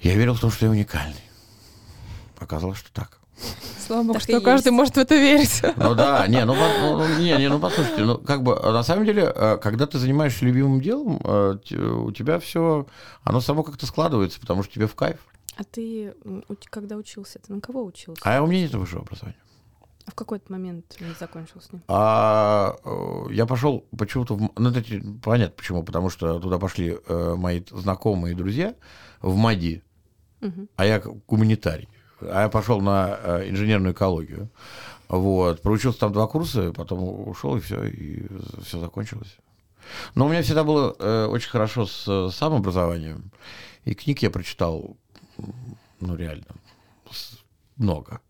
Я 0.00 0.16
верил 0.16 0.34
в 0.34 0.40
том, 0.40 0.50
что 0.50 0.66
я 0.66 0.72
уникальный. 0.72 1.22
Оказалось, 2.38 2.78
что 2.78 2.92
так. 2.92 3.20
Слава 3.86 4.02
богу, 4.02 4.14
Так 4.14 4.22
что 4.22 4.40
каждый 4.40 4.68
есть. 4.68 4.76
может 4.76 4.94
в 4.96 4.98
это 4.98 5.14
верить. 5.14 5.62
Ну 5.76 5.94
да, 5.94 6.26
не, 6.26 6.44
ну, 6.44 6.56
ну, 6.56 6.96
ну, 6.98 7.18
не, 7.20 7.36
не, 7.36 7.48
ну 7.48 7.60
послушайте, 7.60 8.02
ну 8.04 8.18
как 8.18 8.42
бы 8.42 8.58
а 8.58 8.72
на 8.72 8.82
самом 8.82 9.04
деле, 9.04 9.32
э, 9.32 9.58
когда 9.58 9.86
ты 9.86 9.98
занимаешься 10.00 10.44
любимым 10.44 10.80
делом, 10.80 11.20
э, 11.22 11.58
у 11.76 12.10
тебя 12.10 12.40
все, 12.40 12.88
оно 13.22 13.40
само 13.40 13.62
как-то 13.62 13.86
складывается, 13.86 14.40
потому 14.40 14.64
что 14.64 14.74
тебе 14.74 14.88
в 14.88 14.96
кайф. 14.96 15.18
А 15.56 15.62
ты, 15.62 16.14
когда 16.70 16.96
учился, 16.96 17.38
ты 17.38 17.52
на 17.52 17.60
кого 17.60 17.84
учился? 17.84 18.20
А 18.24 18.42
у 18.42 18.48
меня 18.48 18.62
нет 18.62 18.74
высшего 18.74 19.02
образования. 19.02 19.38
В 20.06 20.14
какой-то 20.14 20.52
момент 20.52 20.96
не 21.00 21.12
закончил 21.18 21.60
с 21.60 21.72
ним? 21.72 21.82
А 21.88 22.76
э, 22.84 23.32
я 23.32 23.44
пошел 23.44 23.84
почему-то, 23.98 24.34
в, 24.36 24.50
ну, 24.56 24.70
это 24.70 24.82
понятно 25.22 25.54
почему, 25.56 25.82
потому 25.82 26.10
что 26.10 26.38
туда 26.38 26.58
пошли 26.58 26.96
э, 27.06 27.34
мои 27.36 27.62
знакомые 27.70 28.32
и 28.32 28.36
друзья 28.36 28.74
в 29.20 29.36
МАДИ, 29.36 29.82
Мгм. 30.40 30.68
а 30.76 30.86
я 30.86 31.00
гуманитарий. 31.26 31.88
А 32.20 32.42
я 32.42 32.48
пошел 32.48 32.80
на 32.80 33.18
э, 33.20 33.50
инженерную 33.50 33.92
экологию. 33.94 34.48
Вот. 35.08 35.60
Проучился 35.62 35.98
там 36.00 36.12
два 36.12 36.26
курса, 36.28 36.72
потом 36.72 37.28
ушел, 37.28 37.56
и 37.56 37.60
все, 37.60 37.84
и 37.84 38.26
все 38.62 38.78
закончилось. 38.80 39.36
Но 40.14 40.26
у 40.26 40.28
меня 40.28 40.42
всегда 40.42 40.64
было 40.64 40.94
э, 40.98 41.26
очень 41.26 41.50
хорошо 41.50 41.84
с 41.86 42.04
э, 42.08 42.30
самообразованием. 42.32 43.30
И 43.84 43.94
книг 43.94 44.22
я 44.22 44.30
прочитал, 44.30 44.96
ну, 46.00 46.16
реально, 46.16 46.46
много. 47.76 48.20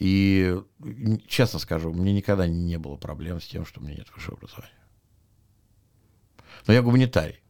И, 0.00 0.58
честно 1.26 1.58
скажу, 1.58 1.92
мне 1.92 2.14
никогда 2.14 2.46
не 2.46 2.78
было 2.78 2.96
проблем 2.96 3.38
с 3.38 3.46
тем, 3.46 3.66
что 3.66 3.80
у 3.80 3.84
меня 3.84 3.96
нет 3.96 4.06
высшего 4.14 4.38
образования. 4.38 4.72
Но 6.66 6.72
я 6.72 6.80
гуманитарий 6.80 7.40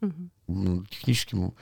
м, 0.00 0.86
техническим. 0.86 1.52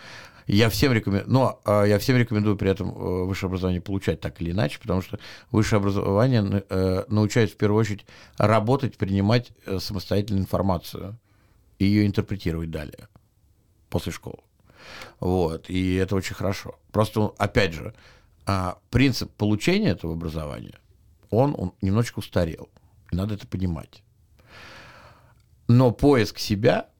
Я 0.47 0.71
всем 0.71 0.93
рекомендую, 0.93 1.33
но 1.33 1.61
э, 1.65 1.89
я 1.89 1.99
всем 1.99 2.17
рекомендую 2.17 2.57
при 2.57 2.71
этом 2.71 2.91
э, 2.91 3.25
высшее 3.25 3.49
образование 3.49 3.81
получать 3.81 4.21
так 4.21 4.41
или 4.41 4.53
иначе, 4.53 4.79
потому 4.81 5.03
что 5.03 5.19
высшее 5.51 5.79
образование 5.79 6.65
э, 6.69 7.05
научает 7.09 7.51
в 7.51 7.57
первую 7.57 7.81
очередь 7.81 8.07
работать, 8.39 8.97
принимать 8.97 9.51
э, 9.67 9.81
самостоятельную 9.81 10.45
информацию 10.45 11.19
и 11.81 11.87
ее 11.87 12.07
интерпретировать 12.07 12.71
далее 12.71 13.09
после 13.89 14.13
школы. 14.13 14.39
Вот, 15.19 15.69
и 15.69 15.97
это 15.97 16.15
очень 16.15 16.37
хорошо. 16.37 16.79
Просто, 16.93 17.33
опять 17.37 17.73
же, 17.73 17.95
э, 18.47 18.73
принцип 18.91 19.33
получения 19.33 19.91
этого 19.91 20.15
образования, 20.15 20.79
он, 21.31 21.55
он 21.57 21.73
немножечко 21.83 22.21
устарел. 22.21 22.69
И 23.13 23.17
надо 23.17 23.35
это 23.35 23.47
понимать. 23.47 24.03
Но 25.69 25.93
поиск 25.93 26.39
себя 26.39 26.91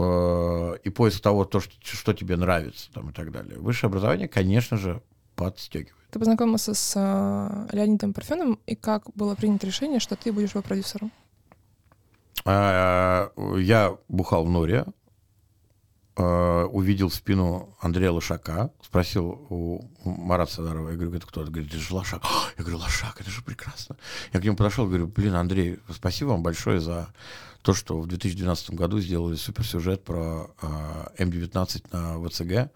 Э, 0.00 0.76
и 0.84 0.90
поиск 0.90 1.20
того, 1.20 1.44
то, 1.44 1.58
что, 1.58 1.72
что 1.82 2.12
тебе 2.12 2.36
нравится 2.36 2.88
там, 2.92 3.10
и 3.10 3.12
так 3.12 3.32
далее. 3.32 3.58
Высшее 3.58 3.88
образование, 3.88 4.28
конечно 4.28 4.76
же, 4.76 5.02
подстегивает. 5.34 5.96
Ты 6.12 6.20
познакомился 6.20 6.72
с 6.72 6.92
э, 6.94 7.76
Леонидом 7.76 8.14
Парфеном, 8.14 8.60
и 8.66 8.76
как 8.76 9.10
было 9.16 9.34
принято 9.34 9.66
решение, 9.66 9.98
что 9.98 10.14
ты 10.14 10.32
будешь 10.32 10.50
его 10.50 10.62
продюсером? 10.62 11.10
А, 12.44 13.32
я 13.58 13.96
бухал 14.08 14.44
в 14.44 14.50
Норе, 14.50 14.86
э, 16.18 16.64
увидел 16.64 17.10
спину 17.10 17.74
Андрея 17.80 18.10
Лошака, 18.10 18.70
спросил 18.82 19.46
у 19.48 19.88
Марата 20.04 20.52
Садарова, 20.52 20.90
я 20.90 20.96
говорю, 20.96 21.16
это 21.16 21.26
кто? 21.26 21.40
Он 21.40 21.46
говорит, 21.50 21.70
это 21.70 21.78
же 21.78 21.94
Лошак. 21.94 22.22
Я 22.58 22.64
говорю, 22.64 22.78
Лошак, 22.78 23.20
это 23.20 23.30
же 23.30 23.42
прекрасно. 23.42 23.96
Я 24.32 24.40
к 24.40 24.44
нему 24.44 24.56
подошел, 24.56 24.86
говорю, 24.86 25.06
блин, 25.06 25.34
Андрей, 25.34 25.78
спасибо 25.90 26.30
вам 26.30 26.42
большое 26.42 26.80
за 26.80 27.08
то, 27.62 27.74
что 27.74 28.00
в 28.00 28.06
2012 28.06 28.70
году 28.70 29.00
сделали 29.00 29.36
суперсюжет 29.36 30.04
про 30.04 30.50
э, 30.60 31.22
М19 31.24 31.84
на 31.92 32.28
ВЦГ. 32.28 32.72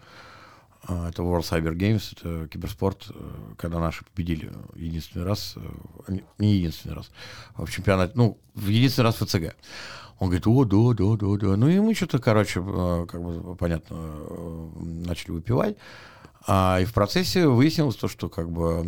Э, 0.87 1.07
это 1.09 1.21
World 1.21 1.41
Cyber 1.41 1.75
Games, 1.75 2.13
это 2.13 2.47
киберспорт, 2.47 3.07
э, 3.09 3.53
когда 3.57 3.79
наши 3.79 4.03
победили 4.05 4.51
единственный 4.75 5.25
раз, 5.25 5.55
э, 5.55 6.17
не 6.37 6.55
единственный 6.55 6.95
раз, 6.95 7.11
а 7.55 7.65
в 7.65 7.71
чемпионате, 7.71 8.13
ну, 8.15 8.37
в 8.53 8.67
единственный 8.67 9.05
раз 9.05 9.21
в 9.21 9.25
ВЦГ. 9.25 9.55
Он 10.19 10.29
говорит, 10.29 10.47
о, 10.47 10.63
да, 10.63 10.93
да, 10.93 11.17
да, 11.17 11.37
да. 11.37 11.57
Ну 11.57 11.67
и 11.67 11.79
мы 11.79 11.93
что-то, 11.95 12.19
короче, 12.19 12.61
э, 12.65 13.05
как 13.09 13.21
бы, 13.21 13.55
понятно, 13.55 13.97
начали 14.75 15.31
выпивать. 15.31 15.77
А, 16.45 16.79
и 16.81 16.85
в 16.85 16.93
процессе 16.93 17.47
выяснилось 17.47 17.95
то, 17.95 18.07
что 18.07 18.29
как 18.29 18.51
бы 18.51 18.83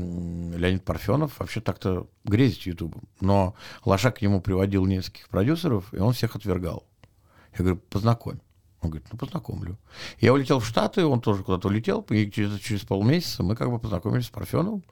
Леонид 0.57 0.83
Парфенов 0.83 1.39
вообще 1.39 1.61
так-то 1.61 2.07
грезит 2.25 2.63
Ютубом. 2.63 3.03
Но 3.21 3.55
Лошак 3.85 4.17
к 4.17 4.21
нему 4.21 4.41
приводил 4.41 4.85
нескольких 4.85 5.29
продюсеров, 5.29 5.93
и 5.93 5.97
он 5.97 6.13
всех 6.13 6.35
отвергал. 6.35 6.85
Я 7.57 7.59
говорю, 7.59 7.77
познакомь. 7.89 8.39
Он 8.85 8.91
говорит, 8.91 9.07
ну, 9.11 9.17
познакомлю. 9.17 9.77
Я 10.19 10.33
улетел 10.33 10.59
в 10.59 10.65
Штаты, 10.65 11.05
он 11.05 11.21
тоже 11.21 11.43
куда-то 11.43 11.67
улетел, 11.67 12.01
и 12.09 12.29
через, 12.31 12.59
через 12.59 12.81
полмесяца 12.81 13.43
мы 13.43 13.55
как 13.55 13.69
бы 13.69 13.79
познакомились 13.79 14.27
с 14.27 14.29
Парфеновым. 14.29 14.83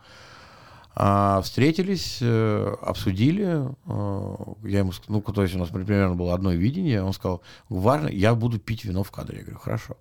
А, 0.96 1.42
встретились, 1.42 2.20
э, 2.22 2.76
обсудили. 2.82 3.68
Э, 3.86 4.36
я 4.64 4.80
ему 4.80 4.92
сказал, 4.92 5.24
ну, 5.26 5.34
то 5.34 5.42
есть 5.42 5.56
у 5.56 5.60
нас 5.60 5.70
примерно 5.70 6.16
было 6.16 6.34
одно 6.36 6.52
видение. 6.52 7.04
Он 7.04 7.14
сказал, 7.14 7.42
важно, 7.70 8.10
я 8.10 8.36
буду 8.36 8.60
пить 8.60 8.86
вино 8.86 9.04
в 9.04 9.12
кадре. 9.12 9.40
Я 9.40 9.44
говорю, 9.44 9.60
хорошо. 9.60 9.98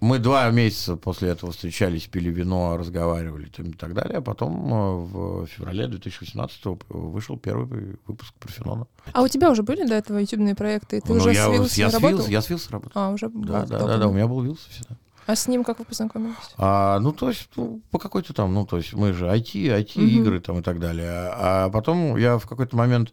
Мы 0.00 0.18
два 0.18 0.50
месяца 0.50 0.96
после 0.96 1.30
этого 1.30 1.52
встречались, 1.52 2.06
пили 2.06 2.30
вино, 2.30 2.76
разговаривали 2.76 3.46
и 3.46 3.72
так 3.72 3.94
далее. 3.94 4.18
А 4.18 4.20
потом 4.20 4.72
э, 4.72 4.96
в 5.06 5.46
феврале 5.46 5.86
2018 5.86 6.60
вышел 6.88 7.38
первый 7.38 7.96
выпуск 8.06 8.34
Парфенона. 8.38 8.86
А 9.12 9.22
у 9.22 9.28
тебя 9.28 9.50
уже 9.50 9.62
были 9.62 9.86
до 9.86 9.94
этого 9.94 10.18
ютубные 10.18 10.54
проекты? 10.54 11.00
Ты 11.00 11.12
ну, 11.12 11.18
уже 11.18 11.32
я, 11.32 11.46
с 11.46 11.52
Вилсом 11.52 11.78
я, 11.78 11.90
работал? 11.90 12.26
С 12.26 12.28
я 12.28 12.42
с 12.42 12.50
Вилсом 12.50 12.72
работал. 12.72 13.02
А, 13.02 13.10
уже 13.10 13.28
да, 13.28 13.66
да, 13.66 13.78
да, 13.78 13.98
да, 13.98 14.08
у 14.08 14.12
меня 14.12 14.26
был 14.26 14.42
Вилс 14.42 14.66
всегда. 14.70 14.96
А 15.26 15.34
с 15.34 15.48
ним 15.48 15.64
как 15.64 15.80
вы 15.80 15.84
познакомились? 15.84 16.36
А, 16.56 17.00
ну, 17.00 17.12
то 17.12 17.28
есть, 17.28 17.48
ну, 17.56 17.80
по 17.90 17.98
какой-то 17.98 18.32
там, 18.32 18.54
ну, 18.54 18.64
то 18.64 18.76
есть, 18.76 18.92
мы 18.92 19.12
же 19.12 19.26
IT, 19.26 19.54
IT-игры 19.54 20.36
угу. 20.36 20.44
там 20.44 20.58
и 20.60 20.62
так 20.62 20.78
далее. 20.78 21.30
А 21.32 21.68
потом 21.70 22.16
я 22.16 22.38
в 22.38 22.46
какой-то 22.46 22.76
момент 22.76 23.12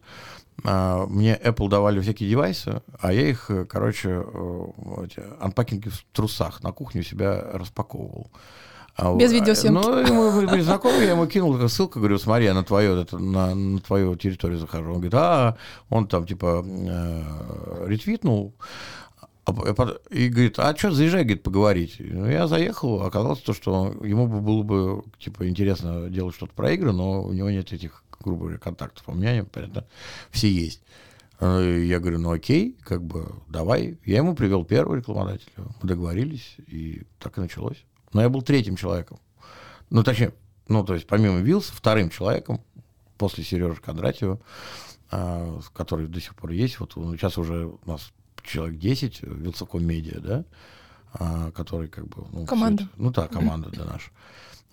мне 0.62 1.36
Apple 1.36 1.68
давали 1.68 2.00
всякие 2.00 2.30
девайсы, 2.30 2.80
а 3.00 3.12
я 3.12 3.28
их, 3.28 3.50
короче, 3.68 4.24
э, 4.24 4.66
эти, 5.04 5.22
анпакинги 5.40 5.88
в 5.88 6.04
трусах 6.12 6.62
на 6.62 6.72
кухню 6.72 7.02
себя 7.02 7.50
распаковывал. 7.52 8.30
А 8.96 9.14
Без 9.14 9.32
видеосъемки. 9.32 9.86
Ну, 9.86 10.32
мы 10.32 10.46
были 10.50 10.62
знакомы, 10.62 11.02
я 11.02 11.10
ему 11.10 11.26
кинул 11.26 11.68
ссылку, 11.68 11.98
говорю, 11.98 12.18
смотри, 12.18 12.44
я 12.46 12.54
на 12.54 12.62
твою, 12.62 12.96
это, 12.96 13.18
на, 13.18 13.54
на 13.54 13.80
твою 13.80 14.14
территорию 14.14 14.58
захожу. 14.58 14.86
Он 14.86 14.94
говорит, 14.94 15.14
а, 15.14 15.56
он 15.90 16.06
там, 16.06 16.26
типа, 16.26 16.64
э, 16.64 17.86
ретвитнул, 17.86 18.54
а 19.46 19.52
и 20.10 20.28
говорит, 20.28 20.58
а 20.58 20.74
что, 20.76 20.92
заезжай, 20.92 21.24
говорит, 21.24 21.42
поговорить. 21.42 21.96
Ну, 21.98 22.26
я 22.26 22.46
заехал, 22.46 23.02
оказалось 23.02 23.40
то, 23.40 23.52
что 23.52 23.92
ему 24.02 24.26
бы 24.28 24.40
было 24.40 24.62
бы, 24.62 25.02
типа, 25.18 25.48
интересно 25.48 26.08
делать 26.08 26.34
что-то 26.36 26.52
про 26.54 26.72
игры, 26.72 26.92
но 26.92 27.22
у 27.24 27.32
него 27.32 27.50
нет 27.50 27.72
этих 27.72 28.04
грубо 28.24 28.44
говоря, 28.44 28.58
контактов. 28.58 29.04
У 29.06 29.12
меня, 29.12 29.44
понятно, 29.44 29.86
все 30.30 30.50
есть. 30.50 30.82
Э, 31.40 31.82
я 31.84 32.00
говорю, 32.00 32.18
ну 32.18 32.32
окей, 32.32 32.76
как 32.82 33.02
бы 33.02 33.34
давай. 33.48 33.98
Я 34.04 34.18
ему 34.18 34.34
привел 34.34 34.64
первого 34.64 34.96
рекламодателя. 34.96 35.52
Мы 35.56 35.88
договорились, 35.88 36.56
и 36.66 37.02
так 37.18 37.36
и 37.38 37.40
началось. 37.40 37.84
Но 38.12 38.22
я 38.22 38.28
был 38.28 38.42
третьим 38.42 38.76
человеком. 38.76 39.18
Ну, 39.90 40.02
точнее, 40.02 40.32
ну, 40.68 40.84
то 40.84 40.94
есть 40.94 41.06
помимо 41.06 41.38
Вилса, 41.40 41.72
вторым 41.74 42.10
человеком 42.10 42.60
после 43.18 43.44
Сережи 43.44 43.80
Кондратьева, 43.80 44.40
а, 45.10 45.60
который 45.72 46.06
до 46.06 46.20
сих 46.20 46.34
пор 46.34 46.50
есть. 46.50 46.80
Вот 46.80 46.94
сейчас 46.94 47.38
уже 47.38 47.66
у 47.66 47.80
нас 47.86 48.12
человек 48.42 48.78
10, 48.78 49.22
Вилсаком 49.22 49.84
Медиа, 49.84 50.20
да, 50.20 50.44
а, 51.12 51.50
который 51.52 51.88
как 51.88 52.08
бы... 52.08 52.26
Ну, 52.32 52.46
команда. 52.46 52.84
Это, 52.84 52.92
ну 52.96 53.10
да, 53.10 53.28
команда 53.28 53.70
да, 53.70 53.84
наша. 53.84 54.10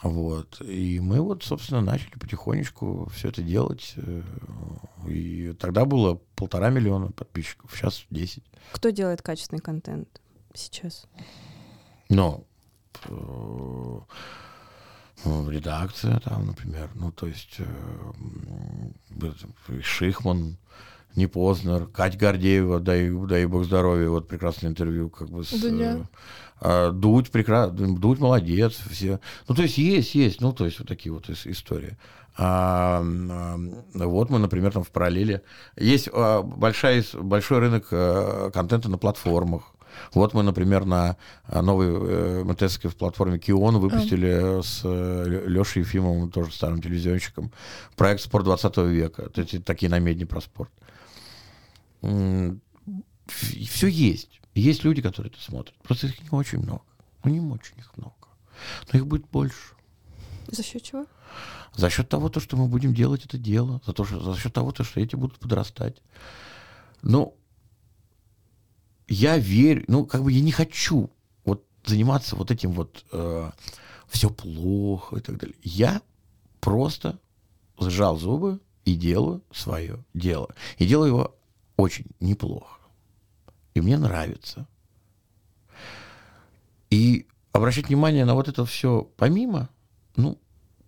Вот. 0.02 0.60
И 0.62 1.00
мы 1.00 1.22
вот, 1.22 1.44
собственно, 1.44 1.82
начали 1.82 2.18
потихонечку 2.18 3.08
все 3.14 3.30
это 3.30 3.44
делать. 3.44 3.94
Э, 3.98 4.24
и 5.08 5.54
тогда 5.54 5.86
было 5.86 6.20
полтора 6.36 6.70
миллиона 6.70 7.12
подписчиков, 7.12 7.72
сейчас 7.76 8.06
10. 8.10 8.44
Кто 8.72 8.90
делает 8.90 9.22
качественный 9.22 9.62
контент 9.62 10.22
сейчас? 10.56 11.06
Ну, 12.10 12.48
э, 13.06 14.00
редакция 15.24 16.20
там, 16.20 16.48
например. 16.48 16.90
Ну, 16.96 17.12
то 17.12 17.28
есть 17.28 17.58
э, 17.60 18.12
Шихман, 19.84 20.58
не 21.15 21.28
Познер, 21.28 21.88
Кать 21.88 22.17
Гордеева, 22.17 22.80
дай, 22.80 23.10
дай 23.10 23.45
бог 23.45 23.65
здоровья, 23.65 24.10
вот 24.10 24.28
прекрасное 24.28 24.69
интервью 24.69 25.10
как 25.10 25.30
бы 25.30 25.43
с... 25.43 25.52
Дуня. 25.52 26.08
Э, 26.62 26.91
Дудь 26.91 27.32
прекрасно, 27.32 27.95
Дудь 27.95 28.19
молодец, 28.19 28.80
все. 28.89 29.19
Ну, 29.47 29.56
то 29.56 29.63
есть 29.63 29.78
есть, 29.78 30.15
есть, 30.15 30.41
ну, 30.41 30.54
то 30.54 30.65
есть 30.65 30.80
вот 30.80 30.88
такие 30.88 31.12
вот 31.12 31.30
истории. 31.30 31.97
А, 32.38 33.04
а, 33.04 33.58
вот 33.93 34.30
мы, 34.30 34.39
например, 34.39 34.71
там 34.71 34.84
в 34.84 34.89
параллели. 34.89 35.41
Есть 35.76 36.10
а, 36.13 36.41
большая, 36.41 37.04
большой 37.13 37.60
рынок 37.60 37.88
а, 37.91 38.52
контента 38.52 38.89
на 38.89 38.97
платформах. 38.97 39.63
Вот 40.13 40.34
мы, 40.34 40.41
например, 40.41 40.86
на 40.86 41.17
новой 41.50 41.88
э, 41.88 42.43
МТС 42.45 42.78
в 42.82 42.95
платформе 42.95 43.39
Кион 43.39 43.78
выпустили 43.78 44.60
mm. 44.60 44.63
с 44.63 44.82
э, 44.86 45.43
Лешей 45.47 45.82
Ефимовым, 45.82 46.32
тоже 46.32 46.54
старым 46.54 46.82
телевизионщиком, 46.82 47.52
проект 47.97 48.21
«Спорт 48.21 48.45
20 48.45 48.78
века». 48.78 49.24
Это 49.24 49.62
такие 49.62 49.89
намедни 49.89 50.24
про 50.24 50.39
спорт 50.39 50.71
все 52.02 53.88
есть. 53.88 54.42
Есть 54.54 54.84
люди, 54.84 55.02
которые 55.02 55.32
это 55.32 55.42
смотрят. 55.42 55.76
Просто 55.84 56.08
их 56.08 56.22
не 56.22 56.38
очень 56.38 56.60
много. 56.60 56.84
Ну, 57.24 57.32
не 57.32 57.40
очень 57.40 57.78
их 57.78 57.96
много. 57.98 58.16
Но 58.92 59.00
их 59.00 59.08
будет 59.08 59.28
больше. 59.30 59.76
За 60.48 60.64
счет 60.64 60.84
чего? 60.84 61.06
За 61.74 61.90
счет 61.90 62.10
того, 62.10 62.30
то, 62.30 62.40
что 62.40 62.58
мы 62.58 62.68
будем 62.68 62.94
делать 62.94 63.26
это 63.26 63.38
дело, 63.38 63.82
за, 63.86 63.94
то, 63.94 64.04
что, 64.04 64.20
за 64.20 64.40
счет 64.40 64.54
того, 64.54 64.72
то, 64.72 64.84
что 64.84 65.00
эти 65.00 65.16
будут 65.16 65.40
подрастать. 65.40 66.02
Ну, 67.02 67.38
я 69.08 69.38
верю, 69.38 69.86
ну, 69.88 70.06
как 70.06 70.24
бы 70.24 70.32
я 70.32 70.42
не 70.42 70.52
хочу 70.52 71.10
вот 71.46 71.66
заниматься 71.86 72.36
вот 72.36 72.52
этим 72.52 72.72
вот 72.74 73.06
э, 73.12 73.52
все 74.10 74.30
плохо 74.30 75.18
и 75.18 75.22
так 75.22 75.38
далее. 75.38 75.56
Я 75.64 76.02
просто 76.60 77.20
сжал 77.80 78.18
зубы 78.18 78.60
и 78.84 78.96
делаю 78.96 79.42
свое 79.52 80.04
дело. 80.14 80.54
И 80.78 80.86
делаю 80.86 81.08
его 81.10 81.36
очень 81.78 82.06
неплохо. 82.20 82.80
И 83.74 83.82
мне 83.82 83.98
нравится. 83.98 84.68
И 86.90 87.28
обращать 87.54 87.88
внимание 87.88 88.26
на 88.26 88.36
вот 88.36 88.48
это 88.48 88.66
все 88.66 89.10
помимо, 89.18 89.70
ну, 90.16 90.38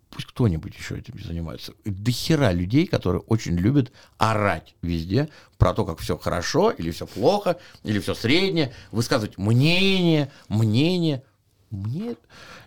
пусть 0.09 0.27
кто-нибудь 0.27 0.75
еще 0.75 0.97
этим 0.97 1.19
занимается. 1.19 1.73
До 1.85 2.11
хера 2.11 2.51
людей, 2.51 2.85
которые 2.85 3.21
очень 3.21 3.55
любят 3.55 3.91
орать 4.17 4.75
везде 4.81 5.29
про 5.57 5.73
то, 5.73 5.85
как 5.85 5.99
все 5.99 6.17
хорошо, 6.17 6.71
или 6.71 6.91
все 6.91 7.07
плохо, 7.07 7.57
или 7.83 7.99
все 7.99 8.13
среднее, 8.13 8.73
высказывать 8.91 9.37
мнение, 9.37 10.31
мнение. 10.49 11.23
Мне 11.71 12.15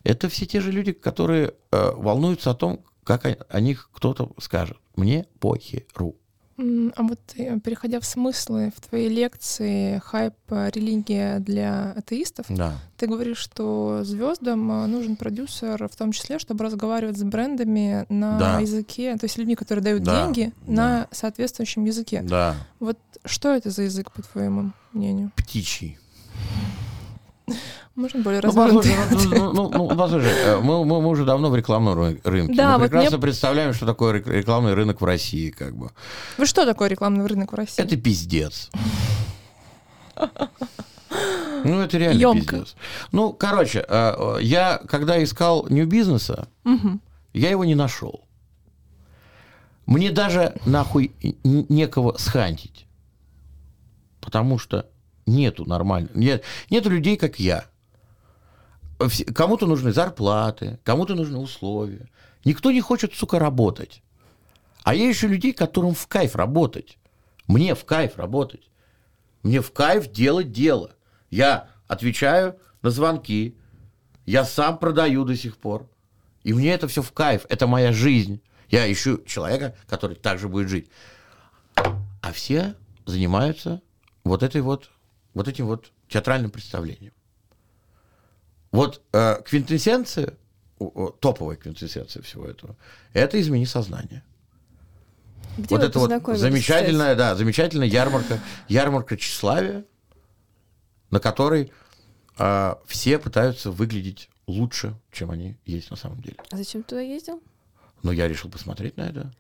это 0.03 0.29
все 0.29 0.47
те 0.47 0.61
же 0.61 0.73
люди, 0.73 0.93
которые 0.93 1.55
э, 1.71 1.91
волнуются 1.93 2.51
о 2.51 2.55
том, 2.55 2.85
как 3.05 3.25
о, 3.27 3.37
о 3.49 3.61
них 3.61 3.91
кто-то 3.93 4.33
скажет. 4.39 4.79
Мне 4.97 5.27
похеру. 5.39 6.17
А 6.59 7.03
вот 7.03 7.21
э, 7.37 7.61
переходя 7.61 8.01
в 8.01 8.07
смыслы, 8.07 8.73
в 8.75 8.81
твоей 8.89 9.09
лекции 9.11 10.01
«Хайп. 10.05 10.33
э, 10.49 10.71
Религия 10.75 11.39
для 11.39 11.93
атеистов», 11.93 12.47
Да. 12.49 12.73
ты 12.97 13.07
говоришь, 13.07 13.37
что 13.39 14.01
звездам 14.05 14.71
э, 14.73 14.87
нужен 14.87 15.17
продюсер, 15.17 15.87
в 15.87 15.95
том 15.97 16.13
числе, 16.13 16.39
чтобы 16.39 16.65
разговаривать 16.65 17.19
с 17.19 17.23
брендами 17.23 18.07
на 18.09 18.39
Да. 18.39 18.61
языке, 18.61 19.17
то 19.17 19.25
есть 19.25 19.37
людьми, 19.37 19.55
которые 19.55 19.83
дают 19.85 20.03
Да, 20.03 20.25
деньги 20.25 20.53
да. 20.67 20.73
на 20.73 21.09
соответствующем 21.11 21.85
языке. 21.85 22.23
Да. 22.23 22.55
Вот 22.81 22.99
что 23.27 23.55
это 23.55 23.69
за 23.71 23.83
язык, 23.83 24.11
по 24.13 24.23
твоему 24.23 24.73
мнению? 24.93 25.33
Птичий. 25.37 25.99
Можно 27.95 28.23
более 28.23 28.41
Ну, 28.43 28.49
развернутый 28.49 28.93
послушай, 29.11 29.29
ну, 29.39 29.53
ну, 29.53 29.71
ну, 29.71 29.89
ну, 29.89 29.97
послушай, 29.97 30.31
э, 30.33 30.57
мы, 30.61 30.85
мы, 30.85 31.01
мы 31.01 31.09
уже 31.09 31.25
давно 31.25 31.49
в 31.51 31.57
рекламном 31.57 31.99
ры- 31.99 32.21
рынке. 32.25 32.55
Да, 32.55 32.73
мы 32.73 32.79
вот 32.85 32.91
прекрасно 32.91 33.17
мне- 33.17 33.23
представляем, 33.23 33.73
что 33.73 33.87
такое 33.87 34.15
рек- 34.15 34.27
рекламный 34.27 34.75
рынок 34.75 35.01
в 35.01 35.05
России, 35.05 35.51
как 35.51 35.77
бы. 35.77 35.91
Вы 36.39 36.47
что 36.47 36.67
такое 36.67 36.89
рекламный 36.89 37.25
рынок 37.27 37.53
в 37.53 37.55
России? 37.55 37.83
Это 37.83 37.97
пиздец. 37.97 38.71
Ну, 41.65 41.81
это 41.81 41.99
реально 41.99 42.19
Ёмко. 42.21 42.57
пиздец. 42.57 42.77
Ну, 43.13 43.33
короче, 43.33 43.85
э, 43.89 44.37
я, 44.41 44.81
когда 44.89 45.23
искал 45.23 45.67
нью-бизнеса, 45.69 46.49
Мгм. 46.65 47.01
я 47.33 47.51
его 47.51 47.65
не 47.65 47.75
нашел. 47.75 48.25
Мне 49.87 50.11
даже 50.11 50.55
нахуй 50.67 51.13
некого 51.45 52.17
схантить. 52.19 52.87
Потому 54.21 54.59
что 54.59 54.87
нету 55.27 55.65
нормально. 55.65 56.09
Нет, 56.15 56.45
нету 56.71 56.91
людей, 56.91 57.17
как 57.17 57.39
я. 57.39 57.65
Кому-то 59.35 59.67
нужны 59.67 59.93
зарплаты, 59.93 60.79
кому-то 60.85 61.15
нужны 61.15 61.39
условия. 61.39 62.09
Никто 62.45 62.71
не 62.71 62.81
хочет, 62.81 63.15
сука, 63.15 63.39
работать. 63.39 64.03
А 64.83 64.95
есть 64.95 65.17
еще 65.17 65.29
людей, 65.29 65.53
которым 65.53 65.95
в 65.95 66.07
кайф 66.07 66.37
работать. 66.37 66.99
Мне 67.47 67.75
в 67.75 67.85
кайф 67.85 68.17
работать. 68.17 68.71
Мне 69.43 69.61
в 69.61 69.73
кайф 69.73 70.11
делать 70.11 70.53
дело. 70.53 70.93
Я 71.31 71.69
отвечаю 71.89 72.57
на 72.83 72.91
звонки. 72.91 73.57
Я 74.25 74.45
сам 74.45 74.79
продаю 74.79 75.25
до 75.25 75.37
сих 75.37 75.57
пор. 75.59 75.89
И 76.45 76.53
мне 76.53 76.73
это 76.73 76.89
все 76.89 77.03
в 77.03 77.13
кайф. 77.13 77.47
Это 77.49 77.67
моя 77.67 77.93
жизнь. 77.93 78.41
Я 78.69 78.91
ищу 78.91 79.23
человека, 79.25 79.77
который 79.89 80.17
также 80.17 80.49
будет 80.49 80.69
жить. 80.69 80.89
А 81.75 82.33
все 82.33 82.75
занимаются 83.05 83.83
вот 84.25 84.43
этой 84.43 84.61
вот, 84.61 84.91
вот 85.37 85.49
этим 85.49 85.67
вот 85.67 85.93
театральным 86.09 86.51
представлением. 86.51 87.13
Вот 88.73 89.03
э, 89.13 89.43
квинтэссенция, 89.45 90.33
топовая 91.21 91.57
квинтэссенция 91.57 92.23
всего 92.23 92.47
этого, 92.47 92.75
это 93.13 93.39
измени 93.39 93.67
сознание. 93.67 94.25
Где 95.59 95.77
вот 95.77 95.85
это 95.85 95.99
вот 95.99 96.39
замечательная, 96.39 97.15
да, 97.15 97.35
замечательная 97.35 97.87
ярмарка, 97.87 98.41
ярмарка 98.69 99.19
тщеславия, 99.19 99.85
на 101.11 101.21
которой 101.21 101.71
а, 102.39 102.79
все 102.87 103.19
пытаются 103.19 103.71
выглядеть 103.71 104.31
лучше, 104.47 104.95
чем 105.13 105.31
они 105.31 105.57
есть 105.67 105.91
на 105.91 105.97
самом 105.97 106.23
деле. 106.23 106.37
А 106.51 106.57
зачем 106.57 106.83
ты 106.83 106.91
туда 106.91 107.01
ездил? 107.03 107.43
Но 108.03 108.13
я 108.13 108.27
решил 108.27 108.51
посмотреть 108.51 108.97
на 108.97 109.03
это. 109.03 109.33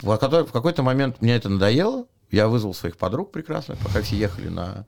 В 0.00 0.16
какой-то 0.18 0.82
момент 0.82 1.20
мне 1.20 1.36
это 1.36 1.50
надоело. 1.50 2.06
Я 2.32 2.48
вызвал 2.48 2.72
своих 2.74 2.96
подруг 2.96 3.30
прекрасных, 3.30 3.78
пока 3.78 4.00
все 4.02 4.16
ехали 4.16 4.48
на, 4.48 4.86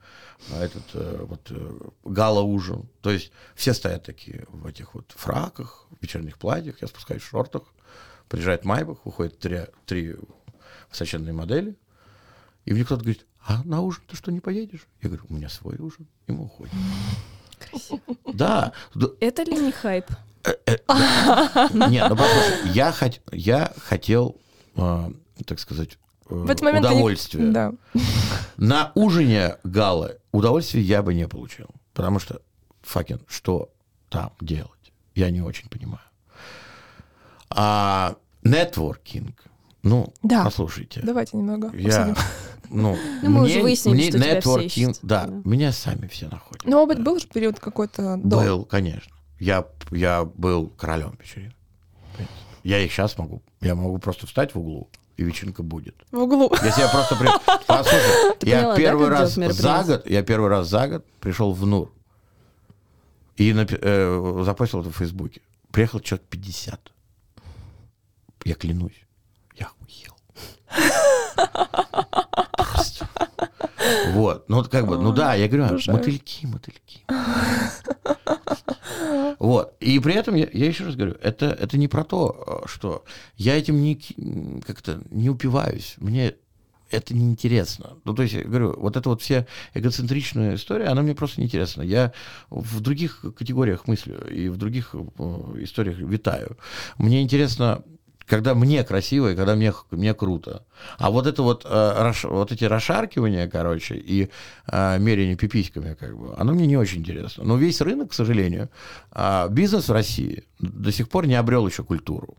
на 0.48 0.56
этот 0.56 0.82
э, 0.94 1.24
вот 1.28 1.46
э, 1.50 1.78
гала-ужин. 2.04 2.88
То 3.02 3.10
есть 3.10 3.30
все 3.54 3.74
стоят 3.74 4.02
такие 4.02 4.46
в 4.48 4.66
этих 4.66 4.94
вот 4.94 5.12
фраках, 5.14 5.86
в 5.90 6.02
вечерних 6.02 6.38
платьях, 6.38 6.80
я 6.80 6.88
спускаюсь 6.88 7.22
в 7.22 7.28
шортах. 7.28 7.62
Приезжает 8.28 8.64
Майбах, 8.64 8.98
выходит 9.04 9.38
три, 9.38 9.60
три 9.84 10.16
высоченные 10.90 11.34
модели. 11.34 11.76
И 12.64 12.72
мне 12.72 12.82
кто-то 12.84 13.02
говорит, 13.02 13.26
а 13.46 13.62
на 13.64 13.82
ужин 13.82 14.02
ты 14.08 14.16
что, 14.16 14.32
не 14.32 14.40
поедешь? 14.40 14.86
Я 15.02 15.10
говорю, 15.10 15.26
у 15.28 15.34
меня 15.34 15.50
свой 15.50 15.76
ужин, 15.76 16.06
и 16.26 16.32
мы 16.32 16.44
уходим. 16.46 16.72
Красиво. 17.58 18.00
Да, 18.32 18.72
Это 19.20 19.42
ли 19.42 19.54
не 19.58 19.70
хайп? 19.70 20.06
Нет, 21.90 22.08
ну 22.08 22.16
послушай, 22.16 22.70
я, 22.72 22.90
хот- 22.90 23.20
я 23.32 23.72
хотел, 23.78 24.40
э, 24.76 25.10
так 25.46 25.58
сказать, 25.58 25.92
э, 25.92 25.96
В 26.26 26.50
этот 26.50 26.62
момент 26.62 26.86
они- 26.86 26.94
удовольствия. 26.96 27.50
Да. 27.50 27.72
На 28.56 28.92
ужине 28.94 29.56
галы 29.64 30.18
удовольствия 30.32 30.80
я 30.80 31.02
бы 31.02 31.14
не 31.14 31.28
получил. 31.28 31.66
Потому 31.92 32.18
что, 32.18 32.40
факин, 32.82 33.20
что 33.28 33.70
там 34.08 34.32
делать? 34.40 34.70
Я 35.14 35.30
не 35.30 35.40
очень 35.42 35.68
понимаю. 35.68 36.00
А 37.50 38.16
нетворкинг, 38.42 39.44
ну, 39.82 40.12
Да. 40.22 40.44
послушайте. 40.44 41.00
Давайте 41.02 41.36
немного 41.36 41.70
Я, 41.76 42.04
обсудим. 42.12 42.16
ну, 42.70 42.96
Ну, 43.22 43.30
мы 43.30 43.40
мне, 43.42 43.50
уже 43.52 43.62
выяснили, 43.62 43.94
мне 43.96 44.08
что 44.10 44.18
нетворкинг, 44.18 44.96
да, 45.02 45.26
да. 45.26 45.40
меня 45.44 45.72
сами 45.72 46.06
все 46.08 46.28
находят. 46.28 46.64
Ну, 46.64 46.82
а 46.82 46.94
Да. 46.94 47.00
был 47.00 47.18
же 47.20 47.26
период 47.28 47.60
какой-то 47.60 48.16
до. 48.22 48.40
Был, 48.40 48.64
конечно. 48.64 49.12
Я, 49.38 49.66
я 49.90 50.24
был 50.24 50.68
королем 50.68 51.16
вечеринок. 51.20 51.54
Я 52.62 52.78
и 52.80 52.88
сейчас 52.88 53.18
могу. 53.18 53.42
Я 53.60 53.74
могу 53.74 53.98
просто 53.98 54.26
встать 54.26 54.54
в 54.54 54.58
углу, 54.58 54.88
и 55.16 55.22
вечеринка 55.22 55.62
будет. 55.62 55.94
В 56.10 56.18
углу. 56.18 56.52
Если 56.62 56.80
я 56.80 56.88
просто... 56.88 57.16
при- 57.16 57.28
Послушай, 57.66 58.34
Ты 58.40 58.48
я 58.48 58.56
поняла, 58.58 58.72
да, 58.74 58.76
первый 58.80 59.08
как 59.08 59.18
раз 59.20 59.34
за 59.34 59.82
год, 59.84 60.06
я 60.10 60.22
первый 60.22 60.48
раз 60.50 60.68
за 60.68 60.88
год 60.88 61.04
пришел 61.20 61.52
в 61.52 61.66
НУР 61.66 61.92
и 63.36 63.50
напи- 63.52 63.78
э, 63.80 64.42
запостил 64.44 64.80
это 64.80 64.90
в 64.90 64.96
Фейсбуке. 64.96 65.40
Приехал 65.72 66.00
человек 66.00 66.26
50. 66.28 66.92
Я 68.44 68.54
клянусь, 68.54 68.92
я. 69.56 69.68
Просто. 72.56 73.08
Вот, 74.12 74.48
ну 74.48 74.56
вот 74.56 74.68
как 74.68 74.86
бы, 74.86 74.98
ну 74.98 75.12
да, 75.12 75.34
я 75.34 75.48
говорю, 75.48 75.66
обожаю. 75.66 75.96
мотыльки, 75.98 76.46
мотыльки. 76.46 77.04
Вот. 79.44 79.76
И 79.80 79.98
при 79.98 80.14
этом 80.14 80.36
я, 80.36 80.48
я 80.54 80.66
еще 80.66 80.84
раз 80.84 80.96
говорю, 80.96 81.16
это, 81.20 81.46
это 81.46 81.76
не 81.76 81.86
про 81.86 82.02
то, 82.02 82.62
э, 82.64 82.66
что 82.66 83.04
я 83.36 83.58
этим 83.58 83.82
не 83.82 84.00
как-то 84.66 85.02
не 85.10 85.28
упиваюсь. 85.28 85.96
Мне 85.98 86.36
это 86.90 87.14
неинтересно. 87.14 87.98
Ну, 88.04 88.14
то 88.14 88.22
есть, 88.22 88.34
я 88.34 88.42
говорю, 88.42 88.74
вот 88.78 88.96
эта 88.96 89.06
вот 89.06 89.20
вся 89.20 89.46
эгоцентричная 89.74 90.54
история, 90.54 90.86
она 90.86 91.02
мне 91.02 91.14
просто 91.14 91.42
неинтересна. 91.42 91.82
Я 91.82 92.14
в 92.48 92.80
других 92.80 93.22
категориях 93.36 93.86
мыслю 93.86 94.26
и 94.30 94.48
в 94.48 94.56
других 94.56 94.94
э, 94.94 94.98
историях 95.58 95.98
витаю. 95.98 96.56
Мне 96.96 97.20
интересно, 97.20 97.82
когда 98.26 98.54
мне 98.54 98.84
красиво 98.84 99.32
и 99.32 99.36
когда 99.36 99.54
мне, 99.54 99.72
мне 99.90 100.14
круто. 100.14 100.64
А 100.98 101.10
вот 101.10 101.26
это 101.26 101.42
вот, 101.42 101.64
э, 101.64 101.68
раш- 101.68 102.28
вот 102.28 102.52
эти 102.52 102.64
расшаркивания, 102.64 103.48
короче, 103.48 103.96
и 103.96 104.30
э, 104.66 104.98
мерение 104.98 105.36
пиписьками, 105.36 105.94
как 105.94 106.16
бы, 106.16 106.34
оно 106.36 106.52
мне 106.52 106.66
не 106.66 106.76
очень 106.76 107.00
интересно. 107.00 107.44
Но 107.44 107.56
весь 107.56 107.80
рынок, 107.80 108.10
к 108.10 108.14
сожалению, 108.14 108.70
а, 109.10 109.48
бизнес 109.48 109.88
в 109.88 109.92
России 109.92 110.44
до 110.58 110.92
сих 110.92 111.08
пор 111.08 111.26
не 111.26 111.34
обрел 111.34 111.66
еще 111.66 111.82
культуру. 111.82 112.36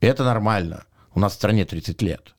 И 0.00 0.06
это 0.06 0.24
нормально. 0.24 0.84
У 1.14 1.20
нас 1.20 1.32
в 1.32 1.36
стране 1.36 1.64
30 1.64 2.00
лет. 2.02 2.34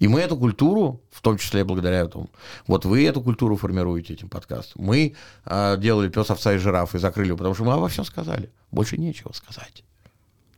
И 0.00 0.08
мы 0.08 0.20
эту 0.20 0.36
культуру, 0.36 1.00
в 1.10 1.20
том 1.20 1.38
числе 1.38 1.64
благодаря 1.64 2.00
этому, 2.00 2.28
вот 2.66 2.84
вы 2.84 3.06
эту 3.06 3.22
культуру 3.22 3.56
формируете 3.56 4.14
этим 4.14 4.28
подкастом. 4.28 4.84
Мы 4.84 5.14
а, 5.44 5.76
делали 5.76 6.08
пес, 6.08 6.30
овца 6.30 6.52
и 6.52 6.58
жираф 6.58 6.94
и 6.94 6.98
закрыли, 6.98 7.32
потому 7.32 7.54
что 7.54 7.64
мы 7.64 7.72
обо 7.72 7.88
всем 7.88 8.04
сказали. 8.04 8.50
Больше 8.70 8.98
нечего 8.98 9.32
сказать. 9.32 9.84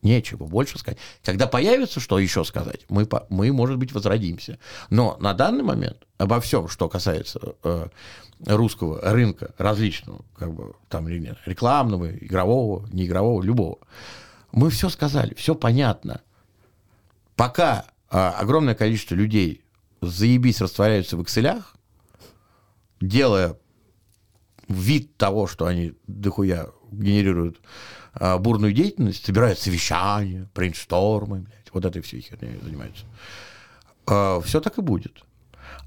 Нечего 0.05 0.45
больше 0.45 0.79
сказать. 0.79 0.99
Когда 1.25 1.47
появится 1.47 1.99
что 1.99 2.19
еще 2.19 2.45
сказать, 2.45 2.83
мы, 2.91 3.09
мы 3.31 3.53
может 3.53 3.79
быть, 3.79 3.93
возродимся. 3.93 4.59
Но 4.91 5.17
на 5.19 5.33
данный 5.33 5.65
момент 5.65 6.07
обо 6.19 6.41
всем, 6.41 6.69
что 6.69 6.91
касается 6.91 7.41
э, 7.65 7.89
русского 8.47 9.01
рынка 9.01 9.55
различного, 9.57 10.23
как 10.37 10.53
бы 10.53 10.75
там 10.91 11.09
рекламного, 11.09 12.15
игрового, 12.15 12.87
неигрового, 12.93 13.43
любого, 13.43 13.79
мы 14.53 14.69
все 14.69 14.91
сказали, 14.91 15.33
все 15.35 15.55
понятно. 15.55 16.21
Пока 17.35 17.87
а, 18.11 18.33
огромное 18.33 18.75
количество 18.75 19.15
людей 19.15 19.65
заебись 20.03 20.61
растворяются 20.61 21.17
в 21.17 21.23
Excel, 21.23 21.63
делая 23.01 23.57
вид 24.69 25.17
того, 25.17 25.47
что 25.47 25.65
они 25.65 25.95
дохуя 26.07 26.69
генерируют 26.93 27.59
бурную 28.19 28.73
деятельность, 28.73 29.25
собирают 29.25 29.59
совещания, 29.59 30.49
брейнштормы, 30.55 31.41
блядь, 31.41 31.73
вот 31.73 31.85
этой 31.85 32.03
всей 32.03 32.21
херней 32.21 32.61
занимаются. 32.63 33.05
все 34.47 34.61
так 34.61 34.79
и 34.79 34.83
будет. 34.83 35.25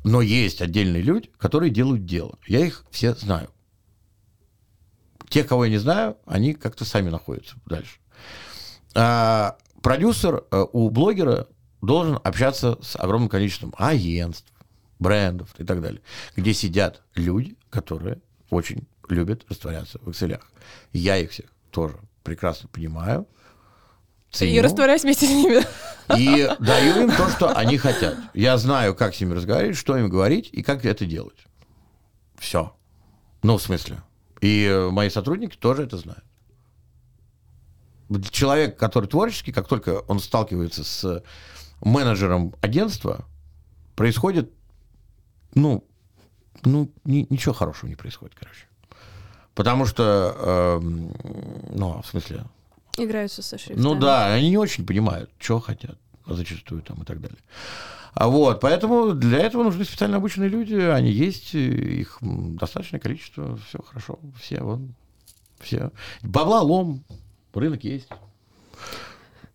Но 0.03 0.21
есть 0.21 0.61
отдельные 0.61 1.01
люди, 1.01 1.29
которые 1.37 1.69
делают 1.69 2.05
дело. 2.05 2.37
Я 2.47 2.65
их 2.65 2.85
все 2.91 3.13
знаю. 3.13 3.49
Те, 5.29 5.43
кого 5.43 5.65
я 5.65 5.71
не 5.71 5.77
знаю, 5.77 6.17
они 6.25 6.53
как-то 6.53 6.85
сами 6.85 7.09
находятся 7.09 7.55
дальше. 7.65 7.99
А, 8.95 9.57
продюсер 9.81 10.45
э, 10.49 10.65
у 10.71 10.89
блогера 10.89 11.47
должен 11.81 12.19
общаться 12.23 12.77
с 12.81 12.95
огромным 12.95 13.29
количеством 13.29 13.73
агентств, 13.77 14.51
брендов 14.99 15.53
и 15.59 15.63
так 15.63 15.81
далее, 15.81 16.01
где 16.35 16.53
сидят 16.53 17.03
люди, 17.13 17.55
которые 17.69 18.21
очень 18.49 18.87
любят 19.09 19.45
растворяться 19.49 19.99
в 19.99 20.09
Excel. 20.09 20.41
Я 20.93 21.17
их 21.17 21.31
всех 21.31 21.47
тоже 21.71 21.97
прекрасно 22.23 22.69
понимаю. 22.69 23.27
ценю. 24.31 24.51
И 24.51 24.61
растворяюсь 24.61 25.03
вместе 25.03 25.25
с 25.25 25.29
ними. 25.29 25.63
И 26.17 26.49
даю 26.59 27.03
им 27.03 27.11
то, 27.11 27.29
что 27.29 27.55
они 27.55 27.77
хотят. 27.77 28.17
Я 28.33 28.57
знаю, 28.57 28.95
как 28.95 29.15
с 29.15 29.19
ними 29.19 29.33
разговаривать, 29.33 29.77
что 29.77 29.97
им 29.97 30.09
говорить 30.09 30.49
и 30.51 30.63
как 30.63 30.85
это 30.85 31.05
делать. 31.05 31.47
Все. 32.37 32.73
Ну, 33.43 33.57
в 33.57 33.61
смысле. 33.61 34.01
И 34.41 34.65
э, 34.65 34.89
мои 34.89 35.09
сотрудники 35.09 35.57
тоже 35.57 35.83
это 35.83 35.97
знают. 35.97 36.23
Человек, 38.31 38.77
который 38.77 39.07
творческий, 39.07 39.51
как 39.51 39.67
только 39.67 39.99
он 40.07 40.19
сталкивается 40.19 40.83
с 40.83 41.23
менеджером 41.81 42.55
агентства, 42.61 43.25
происходит, 43.95 44.51
ну, 45.55 45.83
ну, 46.63 46.91
ни, 47.03 47.27
ничего 47.29 47.53
хорошего 47.53 47.89
не 47.89 47.95
происходит, 47.95 48.35
короче. 48.39 48.66
Потому 49.57 49.87
что, 49.87 50.35
э, 50.37 50.79
ну, 51.73 51.99
в 52.03 52.05
смысле... 52.05 52.43
Играются 52.95 53.41
со 53.41 53.57
шрифтами. 53.57 53.83
Ну 53.83 53.95
да, 53.95 54.31
они 54.31 54.51
не 54.51 54.57
очень 54.57 54.85
понимают, 54.85 55.31
что 55.39 55.59
хотят 55.59 55.97
зачастую 56.27 56.83
там 56.83 57.01
и 57.01 57.05
так 57.05 57.19
далее. 57.19 57.39
А 58.13 58.27
вот, 58.27 58.59
поэтому 58.59 59.13
для 59.13 59.39
этого 59.39 59.63
нужны 59.63 59.83
специально 59.83 60.17
обученные 60.17 60.49
люди, 60.49 60.75
они 60.75 61.09
есть, 61.09 61.55
их 61.55 62.19
достаточное 62.21 62.99
количество, 62.99 63.57
все 63.67 63.79
хорошо, 63.81 64.19
все, 64.39 64.61
вон, 64.61 64.93
все. 65.59 65.91
Бабла 66.21 66.61
лом, 66.61 67.03
рынок 67.55 67.83
есть. 67.83 68.09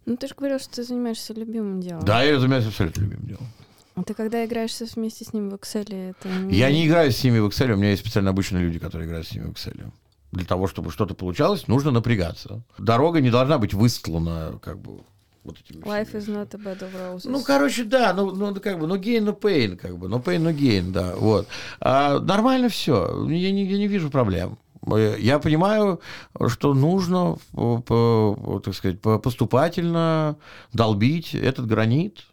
Ну, 0.05 0.17
ты 0.17 0.27
же 0.27 0.35
говорил, 0.35 0.59
что 0.59 0.75
ты 0.75 0.83
занимаешься 0.83 1.33
любимым 1.33 1.81
делом. 1.81 2.05
Да, 2.05 2.25
я 2.25 2.41
занимаюсь 2.41 2.67
абсолютно 2.67 3.03
любимым 3.03 3.27
делом. 3.29 3.47
А 3.95 4.03
ты 4.05 4.15
когда 4.15 4.45
играешься 4.45 4.87
вместе 4.95 5.25
с 5.25 5.33
ним 5.33 5.51
в 5.51 5.55
Excel, 5.55 6.11
это... 6.11 6.29
Я 6.51 6.71
не 6.71 6.87
играю 6.87 7.13
с 7.13 7.23
ними 7.23 7.39
в 7.41 7.47
Excel, 7.49 7.73
у 7.73 7.77
меня 7.77 7.91
есть 7.91 8.03
специально 8.03 8.31
обученные 8.31 8.65
люди, 8.65 8.79
которые 8.79 9.07
играют 9.07 9.27
с 9.27 9.33
ними 9.35 9.47
в 9.47 9.53
Excel. 9.53 9.91
Для 10.33 10.47
того, 10.47 10.67
чтобы 10.67 10.91
что-то 10.91 11.15
получалось, 11.15 11.69
нужно 11.69 11.91
напрягаться. 11.91 12.63
Дорога 12.79 13.21
не 13.21 13.31
должна 13.31 13.59
быть 13.59 13.75
выстлана, 13.75 14.59
как 14.63 14.79
бы, 14.79 15.01
вот 15.45 15.59
этими 15.61 15.83
Life 15.83 16.13
is 16.15 16.27
not 16.27 16.55
a 16.55 16.59
bed 16.59 16.79
of 16.81 16.91
roses. 16.95 17.29
Ну, 17.31 17.43
короче, 17.43 17.85
да, 17.85 18.15
ну, 18.15 18.31
ну, 18.35 18.55
как 18.59 18.79
бы, 18.79 18.87
ну, 18.87 18.97
gain, 18.97 19.25
no 19.25 19.39
pain, 19.39 19.77
как 19.77 19.99
бы, 19.99 20.07
no 20.09 20.23
pain, 20.25 20.39
no 20.43 20.57
gain, 20.57 20.91
да, 20.91 21.15
вот. 21.17 21.47
А, 21.81 22.19
нормально 22.19 22.71
все, 22.71 23.27
я 23.29 23.51
не, 23.53 23.67
я 23.67 23.77
не 23.77 23.89
вижу 23.89 24.09
проблем. 24.09 24.57
Э, 24.91 25.17
Я 25.19 25.39
понимаю, 25.39 26.01
что 26.49 26.73
нужно, 26.73 27.37
по- 27.53 27.83
по- 27.83 28.61
так 28.65 28.75
сказать, 28.75 29.03
по- 29.03 29.19
поступательно 29.19 30.37
долбить 30.73 31.35
этот 31.35 31.67
гранит, 31.67 32.25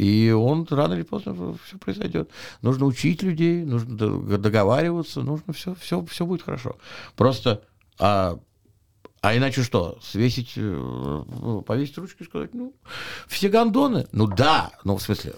и 0.00 0.30
он 0.30 0.66
рано 0.70 0.94
или 0.94 1.02
поздно 1.02 1.54
все 1.66 1.76
произойдет. 1.76 2.30
Нужно 2.62 2.86
учить 2.86 3.22
людей, 3.22 3.62
нужно 3.64 4.38
договариваться, 4.38 5.20
нужно 5.20 5.52
все, 5.52 5.74
все, 5.74 6.02
все 6.06 6.24
будет 6.24 6.40
хорошо. 6.40 6.78
Просто, 7.16 7.62
а, 7.98 8.38
а 9.20 9.36
иначе 9.36 9.62
что? 9.62 9.98
Свесить, 10.02 10.54
э, 10.56 11.62
повесить 11.66 11.98
ручку 11.98 12.24
и 12.24 12.26
сказать, 12.26 12.54
ну, 12.54 12.74
все 13.28 13.50
гондоны? 13.50 14.06
Ну 14.12 14.26
да, 14.26 14.72
ну 14.84 14.96
в 14.96 15.02
смысле, 15.02 15.34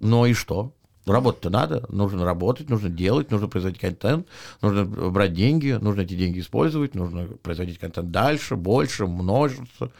ну 0.00 0.26
и 0.26 0.32
что? 0.32 0.74
Работать-то 1.06 1.48
надо, 1.48 1.86
нужно 1.88 2.24
работать, 2.24 2.68
нужно 2.68 2.88
делать, 2.88 3.30
нужно 3.30 3.46
производить 3.46 3.80
контент, 3.80 4.26
нужно 4.60 4.84
брать 4.84 5.34
деньги, 5.34 5.78
нужно 5.80 6.00
эти 6.00 6.14
деньги 6.14 6.40
использовать, 6.40 6.96
нужно 6.96 7.28
производить 7.44 7.78
контент 7.78 8.10
дальше, 8.10 8.56
больше, 8.56 9.06
множиться. 9.06 9.92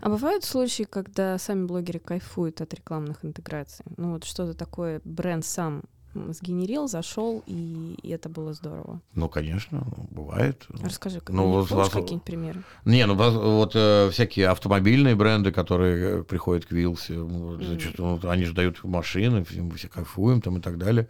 А 0.00 0.08
бывают 0.08 0.44
случаи, 0.44 0.84
когда 0.84 1.38
сами 1.38 1.66
блогеры 1.66 1.98
кайфуют 1.98 2.60
от 2.60 2.74
рекламных 2.74 3.24
интеграций? 3.24 3.84
Ну 3.96 4.12
вот 4.12 4.24
что-то 4.24 4.54
такое 4.54 5.00
бренд 5.04 5.44
сам 5.44 5.82
сгенерил, 6.30 6.88
зашел, 6.88 7.42
и, 7.46 7.94
это 8.10 8.28
было 8.28 8.52
здорово. 8.54 9.00
Ну, 9.14 9.28
конечно, 9.28 9.86
бывает. 10.10 10.66
Расскажи, 10.82 11.20
Ну, 11.28 11.50
вот 11.50 11.70
вас- 11.70 11.90
какие-нибудь 11.90 12.24
примеры? 12.24 12.62
Не, 12.84 13.04
ну 13.06 13.14
вот 13.14 13.72
э, 13.74 14.08
всякие 14.10 14.48
автомобильные 14.48 15.14
бренды, 15.14 15.52
которые 15.52 16.20
э, 16.20 16.22
приходят 16.22 16.64
к 16.66 16.72
Вилсе, 16.72 17.18
значит, 17.60 17.98
ну, 17.98 18.18
они 18.28 18.44
же 18.44 18.54
дают 18.54 18.82
машины, 18.84 19.44
мы 19.56 19.74
все 19.74 19.88
кайфуем 19.88 20.40
там 20.40 20.58
и 20.58 20.60
так 20.60 20.78
далее. 20.78 21.08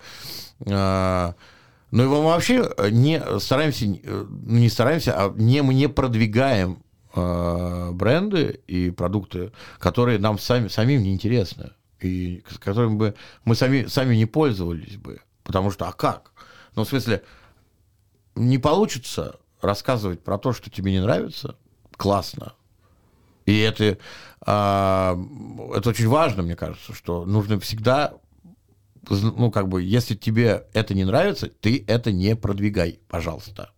А, 0.68 1.34
ну 1.90 2.04
и 2.04 2.06
мы 2.08 2.22
вообще 2.24 2.68
не 2.90 3.22
стараемся, 3.38 3.86
э, 3.86 4.26
ну, 4.28 4.58
не 4.58 4.68
стараемся, 4.68 5.14
а 5.16 5.32
не, 5.36 5.62
мы 5.62 5.74
не 5.74 5.88
продвигаем 5.88 6.82
э, 7.16 7.90
бренды 7.92 8.60
и 8.66 8.90
продукты, 8.90 9.52
которые 9.78 10.18
нам 10.18 10.38
сами, 10.38 10.68
самим 10.68 11.02
не 11.02 11.12
интересны, 11.12 11.72
и 12.00 12.44
с 12.48 12.58
которыми 12.58 12.96
бы 12.96 13.14
мы 13.44 13.54
сами, 13.54 13.86
сами 13.86 14.14
не 14.14 14.26
пользовались 14.26 14.96
бы. 14.96 15.20
Потому 15.42 15.70
что, 15.70 15.88
а 15.88 15.92
как? 15.92 16.32
Ну, 16.74 16.84
в 16.84 16.88
смысле, 16.88 17.22
не 18.34 18.58
получится 18.58 19.40
рассказывать 19.60 20.22
про 20.22 20.38
то, 20.38 20.52
что 20.52 20.70
тебе 20.70 20.92
не 20.92 21.00
нравится, 21.00 21.56
классно. 21.96 22.54
И 23.46 23.58
это, 23.60 23.98
а, 24.44 25.16
это 25.74 25.90
очень 25.90 26.08
важно, 26.08 26.42
мне 26.42 26.56
кажется, 26.56 26.92
что 26.92 27.24
нужно 27.24 27.60
всегда, 27.60 28.14
ну, 29.08 29.50
как 29.50 29.68
бы, 29.68 29.82
если 29.82 30.14
тебе 30.14 30.66
это 30.72 30.94
не 30.94 31.04
нравится, 31.04 31.48
ты 31.48 31.84
это 31.86 32.12
не 32.12 32.34
продвигай, 32.36 32.98
пожалуйста. 33.08 33.70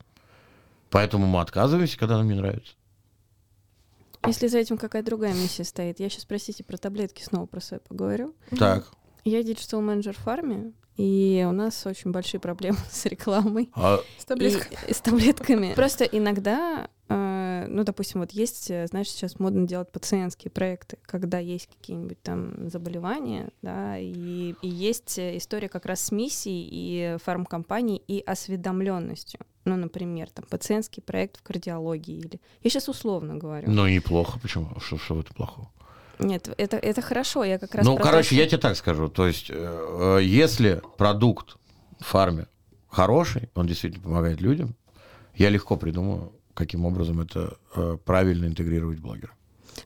Поэтому 0.90 1.26
мы 1.26 1.40
отказываемся, 1.40 1.98
когда 1.98 2.16
нам 2.16 2.28
не 2.28 2.34
нравится. 2.34 2.72
Если 4.28 4.46
за 4.46 4.58
этим 4.58 4.78
какая-то 4.78 5.06
другая 5.06 5.34
миссия 5.34 5.64
стоит, 5.64 6.00
я 6.00 6.08
сейчас, 6.08 6.24
простите, 6.24 6.64
про 6.64 6.76
таблетки 6.76 7.22
снова 7.22 7.46
про 7.46 7.60
свои 7.60 7.80
поговорю. 7.80 8.34
Так. 8.56 8.88
Я 9.24 9.42
digital 9.42 9.80
менеджер 9.80 10.14
в 10.14 10.18
фарме, 10.18 10.72
и 10.98 11.46
у 11.48 11.52
нас 11.52 11.86
очень 11.86 12.10
большие 12.10 12.40
проблемы 12.40 12.78
с 12.90 13.06
рекламой. 13.06 13.70
А, 13.74 14.00
С 14.18 14.24
таблеткой. 14.24 14.76
И, 14.86 14.90
и 14.90 14.94
с 14.94 15.00
таблетками. 15.00 15.72
Просто 15.76 16.04
иногда, 16.04 16.88
э, 17.08 17.66
ну, 17.68 17.84
допустим, 17.84 18.20
вот 18.20 18.32
есть, 18.32 18.68
э, 18.70 18.86
знаешь, 18.88 19.08
сейчас 19.08 19.38
модно 19.38 19.66
делать 19.66 19.92
пациентские 19.92 20.50
проекты, 20.50 20.98
когда 21.02 21.38
есть 21.38 21.68
какие-нибудь 21.68 22.20
там 22.22 22.68
заболевания, 22.68 23.50
да, 23.62 23.96
и, 23.96 24.54
и 24.60 24.68
есть 24.68 25.18
э, 25.18 25.36
история 25.36 25.68
как 25.68 25.86
раз 25.86 26.00
с 26.00 26.10
миссией 26.10 26.68
и 26.70 27.16
фармкомпанией 27.22 28.02
и 28.08 28.20
осведомленностью. 28.20 29.40
Ну, 29.68 29.76
например, 29.76 30.30
там 30.30 30.46
пациентский 30.48 31.02
проект 31.02 31.36
в 31.38 31.42
кардиологии 31.42 32.18
или... 32.18 32.40
Я 32.62 32.70
сейчас 32.70 32.88
условно 32.88 33.36
говорю. 33.36 33.70
ну, 33.70 33.86
неплохо. 33.86 34.38
Почему? 34.40 34.70
Что, 34.80 34.96
что 34.96 35.14
в 35.16 35.20
этом 35.20 35.34
плохого? 35.34 35.70
Нет, 36.18 36.48
это, 36.56 36.78
это 36.78 37.02
хорошо, 37.02 37.44
я 37.44 37.58
как 37.58 37.74
раз 37.74 37.84
Ну, 37.84 37.96
короче, 37.98 38.34
я 38.34 38.46
тебе 38.46 38.56
так 38.56 38.76
скажу. 38.76 39.08
То 39.08 39.26
есть, 39.26 39.50
э, 39.50 40.20
если 40.22 40.80
продукт 40.96 41.58
в 42.00 42.04
фарме 42.04 42.46
хороший, 42.88 43.50
он 43.54 43.66
действительно 43.66 44.02
помогает 44.02 44.40
людям, 44.40 44.74
я 45.34 45.50
легко 45.50 45.76
придумаю, 45.76 46.32
каким 46.54 46.86
образом 46.86 47.20
это 47.20 47.58
э, 47.76 47.98
правильно 48.04 48.46
интегрировать 48.46 48.98
в 48.98 49.02
блогера. 49.02 49.32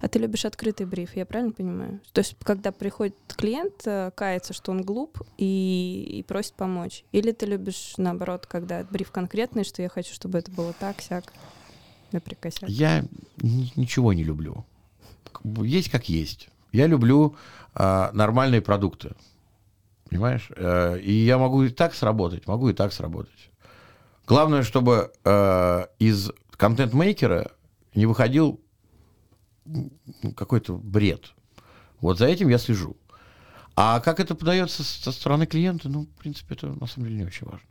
А 0.01 0.09
ты 0.09 0.19
любишь 0.19 0.45
открытый 0.45 0.87
бриф, 0.87 1.17
я 1.17 1.27
правильно 1.27 1.53
понимаю? 1.53 2.01
То 2.13 2.21
есть, 2.21 2.37
когда 2.43 2.73
приходит 2.73 3.17
клиент, 3.29 3.87
э, 3.87 4.11
кается, 4.15 4.53
что 4.53 4.73
он 4.73 4.83
глуп 4.83 5.21
и, 5.39 6.19
и 6.19 6.23
просит 6.23 6.55
помочь. 6.55 7.05
Или 7.13 7.33
ты 7.33 7.47
любишь, 7.47 7.95
наоборот, 7.97 8.47
когда 8.47 8.85
бриф 8.85 9.11
конкретный, 9.11 9.65
что 9.65 9.83
я 9.83 9.89
хочу, 9.89 10.15
чтобы 10.15 10.39
это 10.39 10.51
было 10.51 10.73
так, 10.73 11.01
сяк, 11.01 11.33
наприкосяк. 12.13 12.69
Я 12.69 13.05
ни- 13.41 13.73
ничего 13.77 14.13
не 14.13 14.25
люблю. 14.25 14.65
Есть 15.45 15.91
как 15.91 16.09
есть. 16.09 16.49
Я 16.73 16.87
люблю 16.87 17.37
а, 17.75 18.11
нормальные 18.13 18.63
продукты. 18.63 19.15
Понимаешь? 20.09 20.51
Э, 20.57 20.99
и 20.99 21.13
я 21.13 21.39
могу 21.39 21.63
и 21.63 21.71
так 21.71 21.95
сработать, 21.95 22.47
могу 22.47 22.69
и 22.69 22.75
так 22.75 22.93
сработать. 22.93 23.51
Главное, 24.27 24.63
чтобы 24.63 25.11
э, 25.25 25.87
из 25.99 26.31
контент-мейкера 26.57 27.51
не 27.95 28.07
выходил 28.07 28.61
какой-то 30.37 30.77
бред. 30.77 31.33
Вот 32.01 32.19
за 32.19 32.27
этим 32.27 32.49
я 32.49 32.59
слежу. 32.59 32.97
А 33.75 34.01
как 34.01 34.21
это 34.21 34.35
подается 34.35 34.83
со 34.85 35.13
стороны 35.13 35.47
клиента, 35.47 35.89
ну, 35.89 36.03
в 36.03 36.19
принципе, 36.21 36.55
это 36.55 36.67
на 36.69 36.87
самом 36.87 37.09
деле 37.09 37.21
не 37.21 37.27
очень 37.27 37.47
важно. 37.47 37.67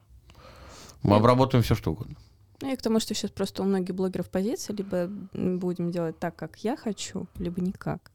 Мы 1.04 1.12
Нет. 1.12 1.20
обработаем 1.20 1.64
все, 1.64 1.76
что 1.76 1.92
угодно. 1.92 2.16
Ну 2.62 2.72
и 2.72 2.76
к 2.76 2.82
тому, 2.82 3.00
что 3.00 3.14
сейчас 3.14 3.32
просто 3.32 3.64
у 3.64 3.66
многих 3.66 3.96
блогеров 3.96 4.30
позиция, 4.30 4.76
либо 4.76 5.08
будем 5.34 5.92
делать 5.92 6.18
так, 6.20 6.36
как 6.36 6.58
я 6.64 6.76
хочу, 6.78 7.28
либо 7.38 7.60
никак. 7.62 8.12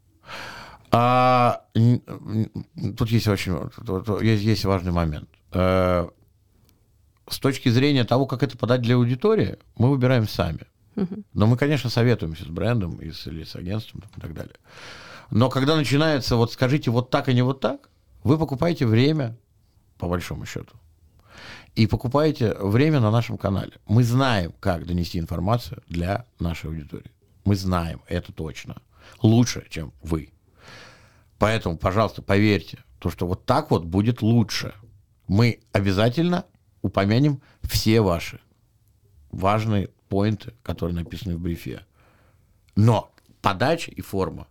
А, 0.90 1.64
тут 1.74 3.10
есть 3.10 3.26
очень 3.28 3.52
есть, 4.22 4.42
есть 4.44 4.64
важный 4.64 4.92
момент. 4.92 5.28
Э, 5.52 6.08
С 7.28 7.38
точки 7.40 7.68
зрения 7.68 8.04
того, 8.04 8.26
как 8.26 8.42
это 8.44 8.56
подать 8.56 8.82
для 8.82 8.94
аудитории, 8.94 9.58
мы 9.76 9.90
выбираем 9.90 10.28
сами. 10.28 10.60
Но 11.32 11.46
мы, 11.46 11.56
конечно, 11.56 11.90
советуемся 11.90 12.44
с 12.44 12.48
брендом 12.48 12.96
и 12.96 13.10
с, 13.10 13.26
или 13.26 13.44
с 13.44 13.54
агентством 13.56 14.02
и 14.16 14.20
так 14.20 14.34
далее. 14.34 14.56
Но 15.30 15.50
когда 15.50 15.76
начинается, 15.76 16.36
вот 16.36 16.52
скажите 16.52 16.90
вот 16.90 17.10
так, 17.10 17.28
а 17.28 17.32
не 17.32 17.42
вот 17.42 17.60
так, 17.60 17.90
вы 18.22 18.38
покупаете 18.38 18.86
время, 18.86 19.36
по 19.98 20.08
большому 20.08 20.46
счету, 20.46 20.74
и 21.74 21.86
покупаете 21.86 22.54
время 22.54 23.00
на 23.00 23.10
нашем 23.10 23.36
канале. 23.36 23.72
Мы 23.86 24.02
знаем, 24.02 24.54
как 24.60 24.86
донести 24.86 25.18
информацию 25.18 25.82
для 25.88 26.24
нашей 26.38 26.70
аудитории. 26.70 27.10
Мы 27.44 27.56
знаем, 27.56 28.00
это 28.08 28.32
точно. 28.32 28.76
Лучше, 29.20 29.66
чем 29.68 29.92
вы. 30.02 30.30
Поэтому, 31.38 31.76
пожалуйста, 31.76 32.22
поверьте, 32.22 32.78
то, 32.98 33.10
что 33.10 33.26
вот 33.26 33.44
так 33.44 33.70
вот 33.70 33.84
будет 33.84 34.22
лучше. 34.22 34.74
Мы 35.28 35.60
обязательно 35.72 36.46
упомянем 36.80 37.42
все 37.62 38.00
ваши 38.00 38.40
важные 39.36 39.90
поинты, 40.08 40.54
которые 40.62 40.94
написаны 40.94 41.36
в 41.36 41.40
брифе. 41.40 41.84
Но 42.74 43.12
подача 43.42 43.90
и 43.90 44.00
форма. 44.00 44.48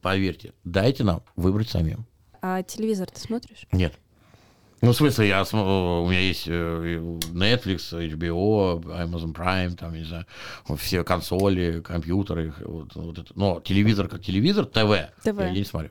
Поверьте, 0.00 0.52
дайте 0.64 1.04
нам 1.04 1.22
выбрать 1.36 1.68
самим. 1.68 2.06
А 2.40 2.62
телевизор 2.62 3.10
ты 3.10 3.20
смотришь? 3.20 3.66
Нет. 3.72 3.94
Ну, 4.80 4.90
в 4.90 4.96
смысле, 4.96 5.28
я, 5.28 5.42
у 5.42 6.08
меня 6.08 6.18
есть 6.18 6.48
э, 6.48 6.98
Netflix, 7.30 7.92
HBO, 7.92 8.82
Amazon 8.82 9.32
Prime, 9.32 9.76
там, 9.76 9.94
не 9.94 10.02
знаю, 10.02 10.26
все 10.76 11.04
консоли, 11.04 11.80
компьютеры, 11.80 12.52
вот, 12.64 12.92
вот 12.96 13.16
это. 13.16 13.32
но 13.36 13.60
телевизор 13.60 14.08
как 14.08 14.22
телевизор, 14.22 14.66
ТВ, 14.66 15.12
ТВ. 15.22 15.38
я 15.38 15.50
не 15.50 15.64
смотрю. 15.64 15.90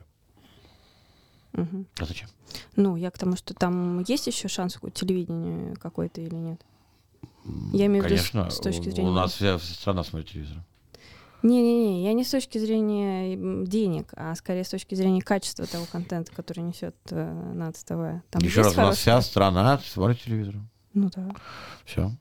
Мгм. 1.54 1.86
А 1.98 2.04
зачем? 2.04 2.28
Ну, 2.76 2.96
я 2.96 3.10
к 3.10 3.16
тому, 3.16 3.34
что 3.36 3.54
там 3.54 4.04
есть 4.06 4.26
еще 4.26 4.48
шанс 4.48 4.78
у 4.82 4.90
телевидения 4.90 5.74
какой-то 5.76 6.20
или 6.20 6.34
нет? 6.34 6.60
Я 7.72 7.86
имею 7.86 8.04
в 8.04 8.06
виду 8.06 8.16
с- 8.22 8.30
Конечно, 8.30 8.50
с 8.50 8.58
точки 8.60 8.88
зрения- 8.90 9.10
у 9.10 9.12
нас 9.12 9.32
вся 9.34 9.58
страна 9.58 10.04
смотрит 10.04 10.30
телевизор. 10.30 10.58
Не-не-не, 11.42 12.04
я 12.04 12.12
не 12.12 12.22
с 12.24 12.30
точки 12.30 12.58
зрения 12.58 13.36
денег, 13.66 14.12
а 14.16 14.32
скорее 14.36 14.62
с 14.62 14.68
точки 14.68 14.94
зрения 14.94 15.20
качества 15.22 15.66
того 15.66 15.86
контента, 15.90 16.30
который 16.32 16.60
несет 16.60 16.94
э, 17.10 17.52
НАЦ 17.54 17.82
ТВ. 17.82 18.22
Там 18.30 18.42
Еще 18.42 18.62
раз, 18.62 18.74
у 18.74 18.80
нас 18.80 18.96
вся 18.98 19.10
хороший- 19.12 19.26
страна 19.26 19.78
смотрит 19.84 20.20
телевизор. 20.20 20.54
Ну 20.94 21.10
да. 21.14 21.30
Все. 21.84 22.12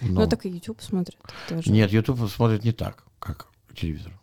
Ну, 0.00 0.26
так 0.28 0.44
и 0.46 0.48
YouTube 0.48 0.80
смотрит 0.82 1.16
тоже. 1.48 1.70
Нет, 1.70 1.92
YouTube 1.92 2.28
смотрит 2.28 2.64
не 2.64 2.72
так, 2.72 3.04
как 3.20 3.46
телевизор. 3.74 4.18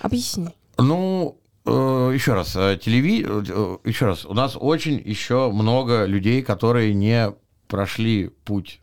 Объясни. 0.00 0.48
Ну, 0.78 1.38
э, 1.66 1.70
еще 2.14 2.32
раз, 2.34 2.56
э, 2.56 2.78
телеви... 2.82 3.24
э, 3.28 3.76
еще 3.84 4.06
раз, 4.06 4.24
у 4.24 4.34
нас 4.34 4.56
очень 4.58 5.00
еще 5.04 5.50
много 5.52 6.04
людей, 6.06 6.42
которые 6.42 6.94
не 6.94 7.32
прошли 7.74 8.28
путь 8.44 8.80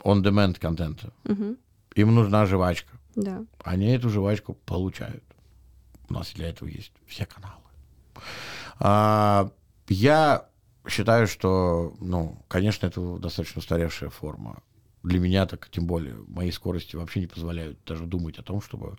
on-demand 0.00 0.58
контента. 0.58 1.12
Мгм. 1.22 1.58
Им 1.94 2.12
нужна 2.12 2.44
жвачка. 2.44 2.98
Да. 3.14 3.44
Они 3.62 3.86
эту 3.86 4.08
жвачку 4.08 4.54
получают. 4.66 5.22
У 6.08 6.14
нас 6.14 6.32
для 6.32 6.48
этого 6.48 6.68
есть 6.68 6.90
все 7.06 7.24
каналы. 7.24 7.62
А, 8.80 9.48
я 9.86 10.48
считаю, 10.88 11.28
что, 11.28 11.94
ну, 12.00 12.36
конечно, 12.48 12.84
это 12.88 13.16
достаточно 13.18 13.60
устаревшая 13.60 14.10
форма. 14.10 14.60
Для 15.04 15.20
меня 15.20 15.46
так, 15.46 15.68
тем 15.70 15.86
более, 15.86 16.16
мои 16.26 16.50
скорости 16.50 16.96
вообще 16.96 17.20
не 17.20 17.28
позволяют 17.28 17.78
даже 17.86 18.06
думать 18.06 18.40
о 18.40 18.42
том, 18.42 18.60
чтобы 18.60 18.98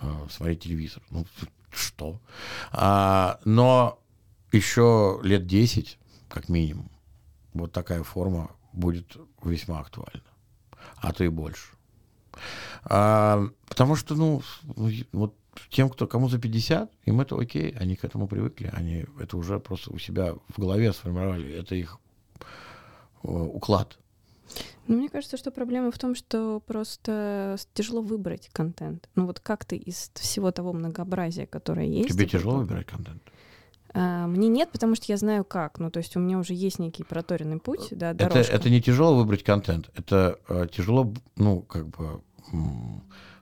э, 0.00 0.26
смотреть 0.30 0.62
телевизор. 0.62 1.02
Ну, 1.10 1.26
что? 1.70 2.18
А, 2.72 3.40
но 3.44 3.98
еще 4.52 5.20
лет 5.22 5.46
10, 5.46 5.98
как 6.30 6.48
минимум, 6.48 6.90
вот 7.52 7.72
такая 7.72 8.02
форма 8.04 8.52
будет 8.72 9.16
весьма 9.42 9.80
актуальна. 9.80 10.22
А 10.96 11.12
то 11.12 11.24
и 11.24 11.28
больше. 11.28 11.72
А, 12.84 13.48
потому 13.68 13.96
что, 13.96 14.14
ну, 14.14 14.42
вот 15.12 15.34
тем, 15.68 15.88
кто 15.88 16.06
кому 16.06 16.28
за 16.28 16.38
50, 16.38 16.90
им 17.04 17.20
это 17.20 17.36
окей, 17.36 17.74
они 17.78 17.96
к 17.96 18.04
этому 18.04 18.28
привыкли, 18.28 18.70
они 18.72 19.06
это 19.18 19.36
уже 19.36 19.58
просто 19.58 19.92
у 19.92 19.98
себя 19.98 20.34
в 20.48 20.58
голове 20.58 20.92
сформировали, 20.92 21.52
это 21.52 21.74
их 21.74 21.98
э, 23.22 23.28
уклад. 23.28 23.98
Ну, 24.86 24.96
мне 24.96 25.08
кажется, 25.08 25.36
что 25.36 25.50
проблема 25.50 25.92
в 25.92 25.98
том, 25.98 26.14
что 26.14 26.60
просто 26.66 27.56
тяжело 27.74 28.02
выбрать 28.02 28.48
контент. 28.52 29.08
Ну 29.14 29.26
вот 29.26 29.38
как 29.38 29.64
ты 29.64 29.76
из 29.76 30.10
всего 30.14 30.50
того 30.50 30.72
многообразия, 30.72 31.46
которое 31.46 31.86
есть... 31.86 32.08
Тебе 32.08 32.26
тяжело 32.26 32.54
вот- 32.54 32.62
выбирать 32.62 32.86
контент? 32.86 33.22
А, 33.92 34.26
мне 34.26 34.48
нет, 34.48 34.70
потому 34.70 34.94
что 34.94 35.06
я 35.08 35.16
знаю 35.16 35.44
как. 35.44 35.78
Ну, 35.78 35.90
то 35.90 35.98
есть 35.98 36.16
у 36.16 36.20
меня 36.20 36.38
уже 36.38 36.54
есть 36.54 36.78
некий 36.78 37.02
проторенный 37.04 37.58
путь, 37.58 37.88
да, 37.90 38.10
Это, 38.10 38.28
дорожка. 38.28 38.52
это 38.52 38.70
не 38.70 38.80
тяжело 38.80 39.16
выбрать 39.16 39.42
контент, 39.42 39.90
это 39.94 40.38
э, 40.48 40.66
тяжело, 40.72 41.12
ну, 41.36 41.62
как 41.62 41.88
бы, 41.88 42.20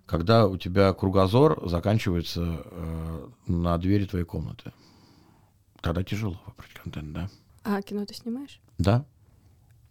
когда 0.07 0.47
у 0.47 0.57
тебя 0.57 0.93
кругозор 0.95 1.61
заканчивается 1.69 2.63
э, 2.65 3.29
на 3.47 3.77
двери 3.79 4.07
твоей 4.07 4.25
комнаты. 4.25 4.73
Тогда 5.83 6.03
тяжело 6.03 6.41
выбрать 6.47 6.73
контент, 6.83 7.13
да? 7.13 7.31
А 7.65 7.83
кино 7.83 8.05
ты 8.07 8.15
снимаешь? 8.15 8.61
Да. 8.79 9.05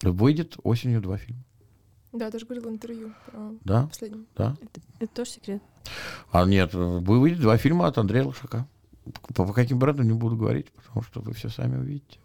Выйдет 0.01 0.57
осенью 0.63 1.01
два 1.01 1.17
фильма. 1.17 1.43
Да, 2.13 2.31
ты 2.31 2.39
же 2.39 2.45
говорил 2.45 2.69
в 2.69 2.73
интервью 2.73 3.13
про 3.27 3.51
Да, 3.63 3.87
последний. 3.87 4.25
да. 4.35 4.55
Это 4.99 5.13
тоже 5.13 5.31
секрет. 5.31 5.61
А 6.31 6.45
нет, 6.45 6.73
э, 6.73 6.77
вы- 6.77 7.19
выйдет 7.19 7.41
два 7.41 7.57
фильма 7.57 7.87
от 7.87 7.97
Андрея 7.99 8.23
Лошака. 8.25 8.67
По, 9.33 9.45
по 9.45 9.53
каким 9.53 9.79
брендам 9.79 10.07
не 10.07 10.13
буду 10.13 10.35
говорить, 10.35 10.71
потому 10.71 11.03
что 11.03 11.21
вы 11.21 11.33
все 11.33 11.49
сами 11.49 11.77
увидите. 11.77 12.19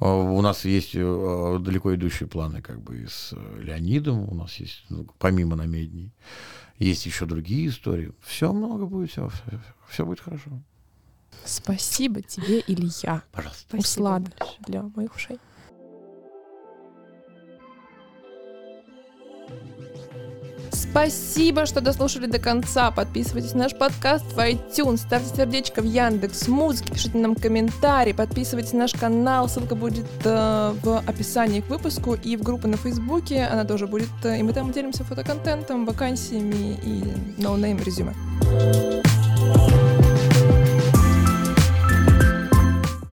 А, 0.00 0.14
У 0.14 0.40
нас 0.40 0.64
есть 0.64 0.94
э, 0.94 1.58
далеко 1.60 1.94
идущие 1.94 2.28
планы 2.28 2.62
как 2.62 2.80
бы 2.80 3.02
и 3.02 3.06
с 3.06 3.32
э, 3.32 3.60
Леонидом, 3.62 4.28
у 4.28 4.34
нас 4.34 4.54
есть, 4.54 4.84
ну, 4.88 5.06
помимо 5.18 5.56
намедней, 5.56 6.12
есть 6.78 7.06
еще 7.06 7.26
другие 7.26 7.68
истории. 7.68 8.12
Все 8.22 8.52
много 8.52 8.86
будет, 8.86 9.10
все, 9.10 9.28
все, 9.88 10.06
будет 10.06 10.20
хорошо. 10.20 10.50
Спасибо 11.44 12.22
тебе, 12.22 12.62
Илья. 12.66 13.22
Пожалуйста. 13.32 13.76
Услада 13.76 14.30
для 14.66 14.82
моих 14.82 15.14
ушей. 15.14 15.38
Спасибо, 20.90 21.66
что 21.66 21.80
дослушали 21.80 22.26
до 22.26 22.38
конца. 22.38 22.90
Подписывайтесь 22.90 23.52
на 23.52 23.64
наш 23.64 23.76
подкаст 23.76 24.24
в 24.32 24.38
iTunes, 24.38 24.98
ставьте 24.98 25.36
сердечко 25.36 25.82
в 25.82 25.84
Яндекс 25.84 26.48
Музыке, 26.48 26.92
пишите 26.92 27.18
нам 27.18 27.34
комментарии, 27.34 28.12
подписывайтесь 28.12 28.72
на 28.72 28.80
наш 28.80 28.92
канал, 28.92 29.48
ссылка 29.48 29.74
будет 29.74 30.06
э, 30.24 30.74
в 30.82 30.98
описании 31.06 31.60
к 31.60 31.68
выпуску 31.68 32.14
и 32.14 32.36
в 32.36 32.42
группу 32.42 32.66
на 32.68 32.76
Фейсбуке, 32.76 33.44
она 33.44 33.64
тоже 33.64 33.86
будет, 33.86 34.08
э, 34.24 34.40
и 34.40 34.42
мы 34.42 34.52
там 34.52 34.72
делимся 34.72 35.04
фотоконтентом, 35.04 35.84
вакансиями 35.84 36.78
и 36.82 37.40
no-name 37.40 37.78
резюме. 37.78 38.14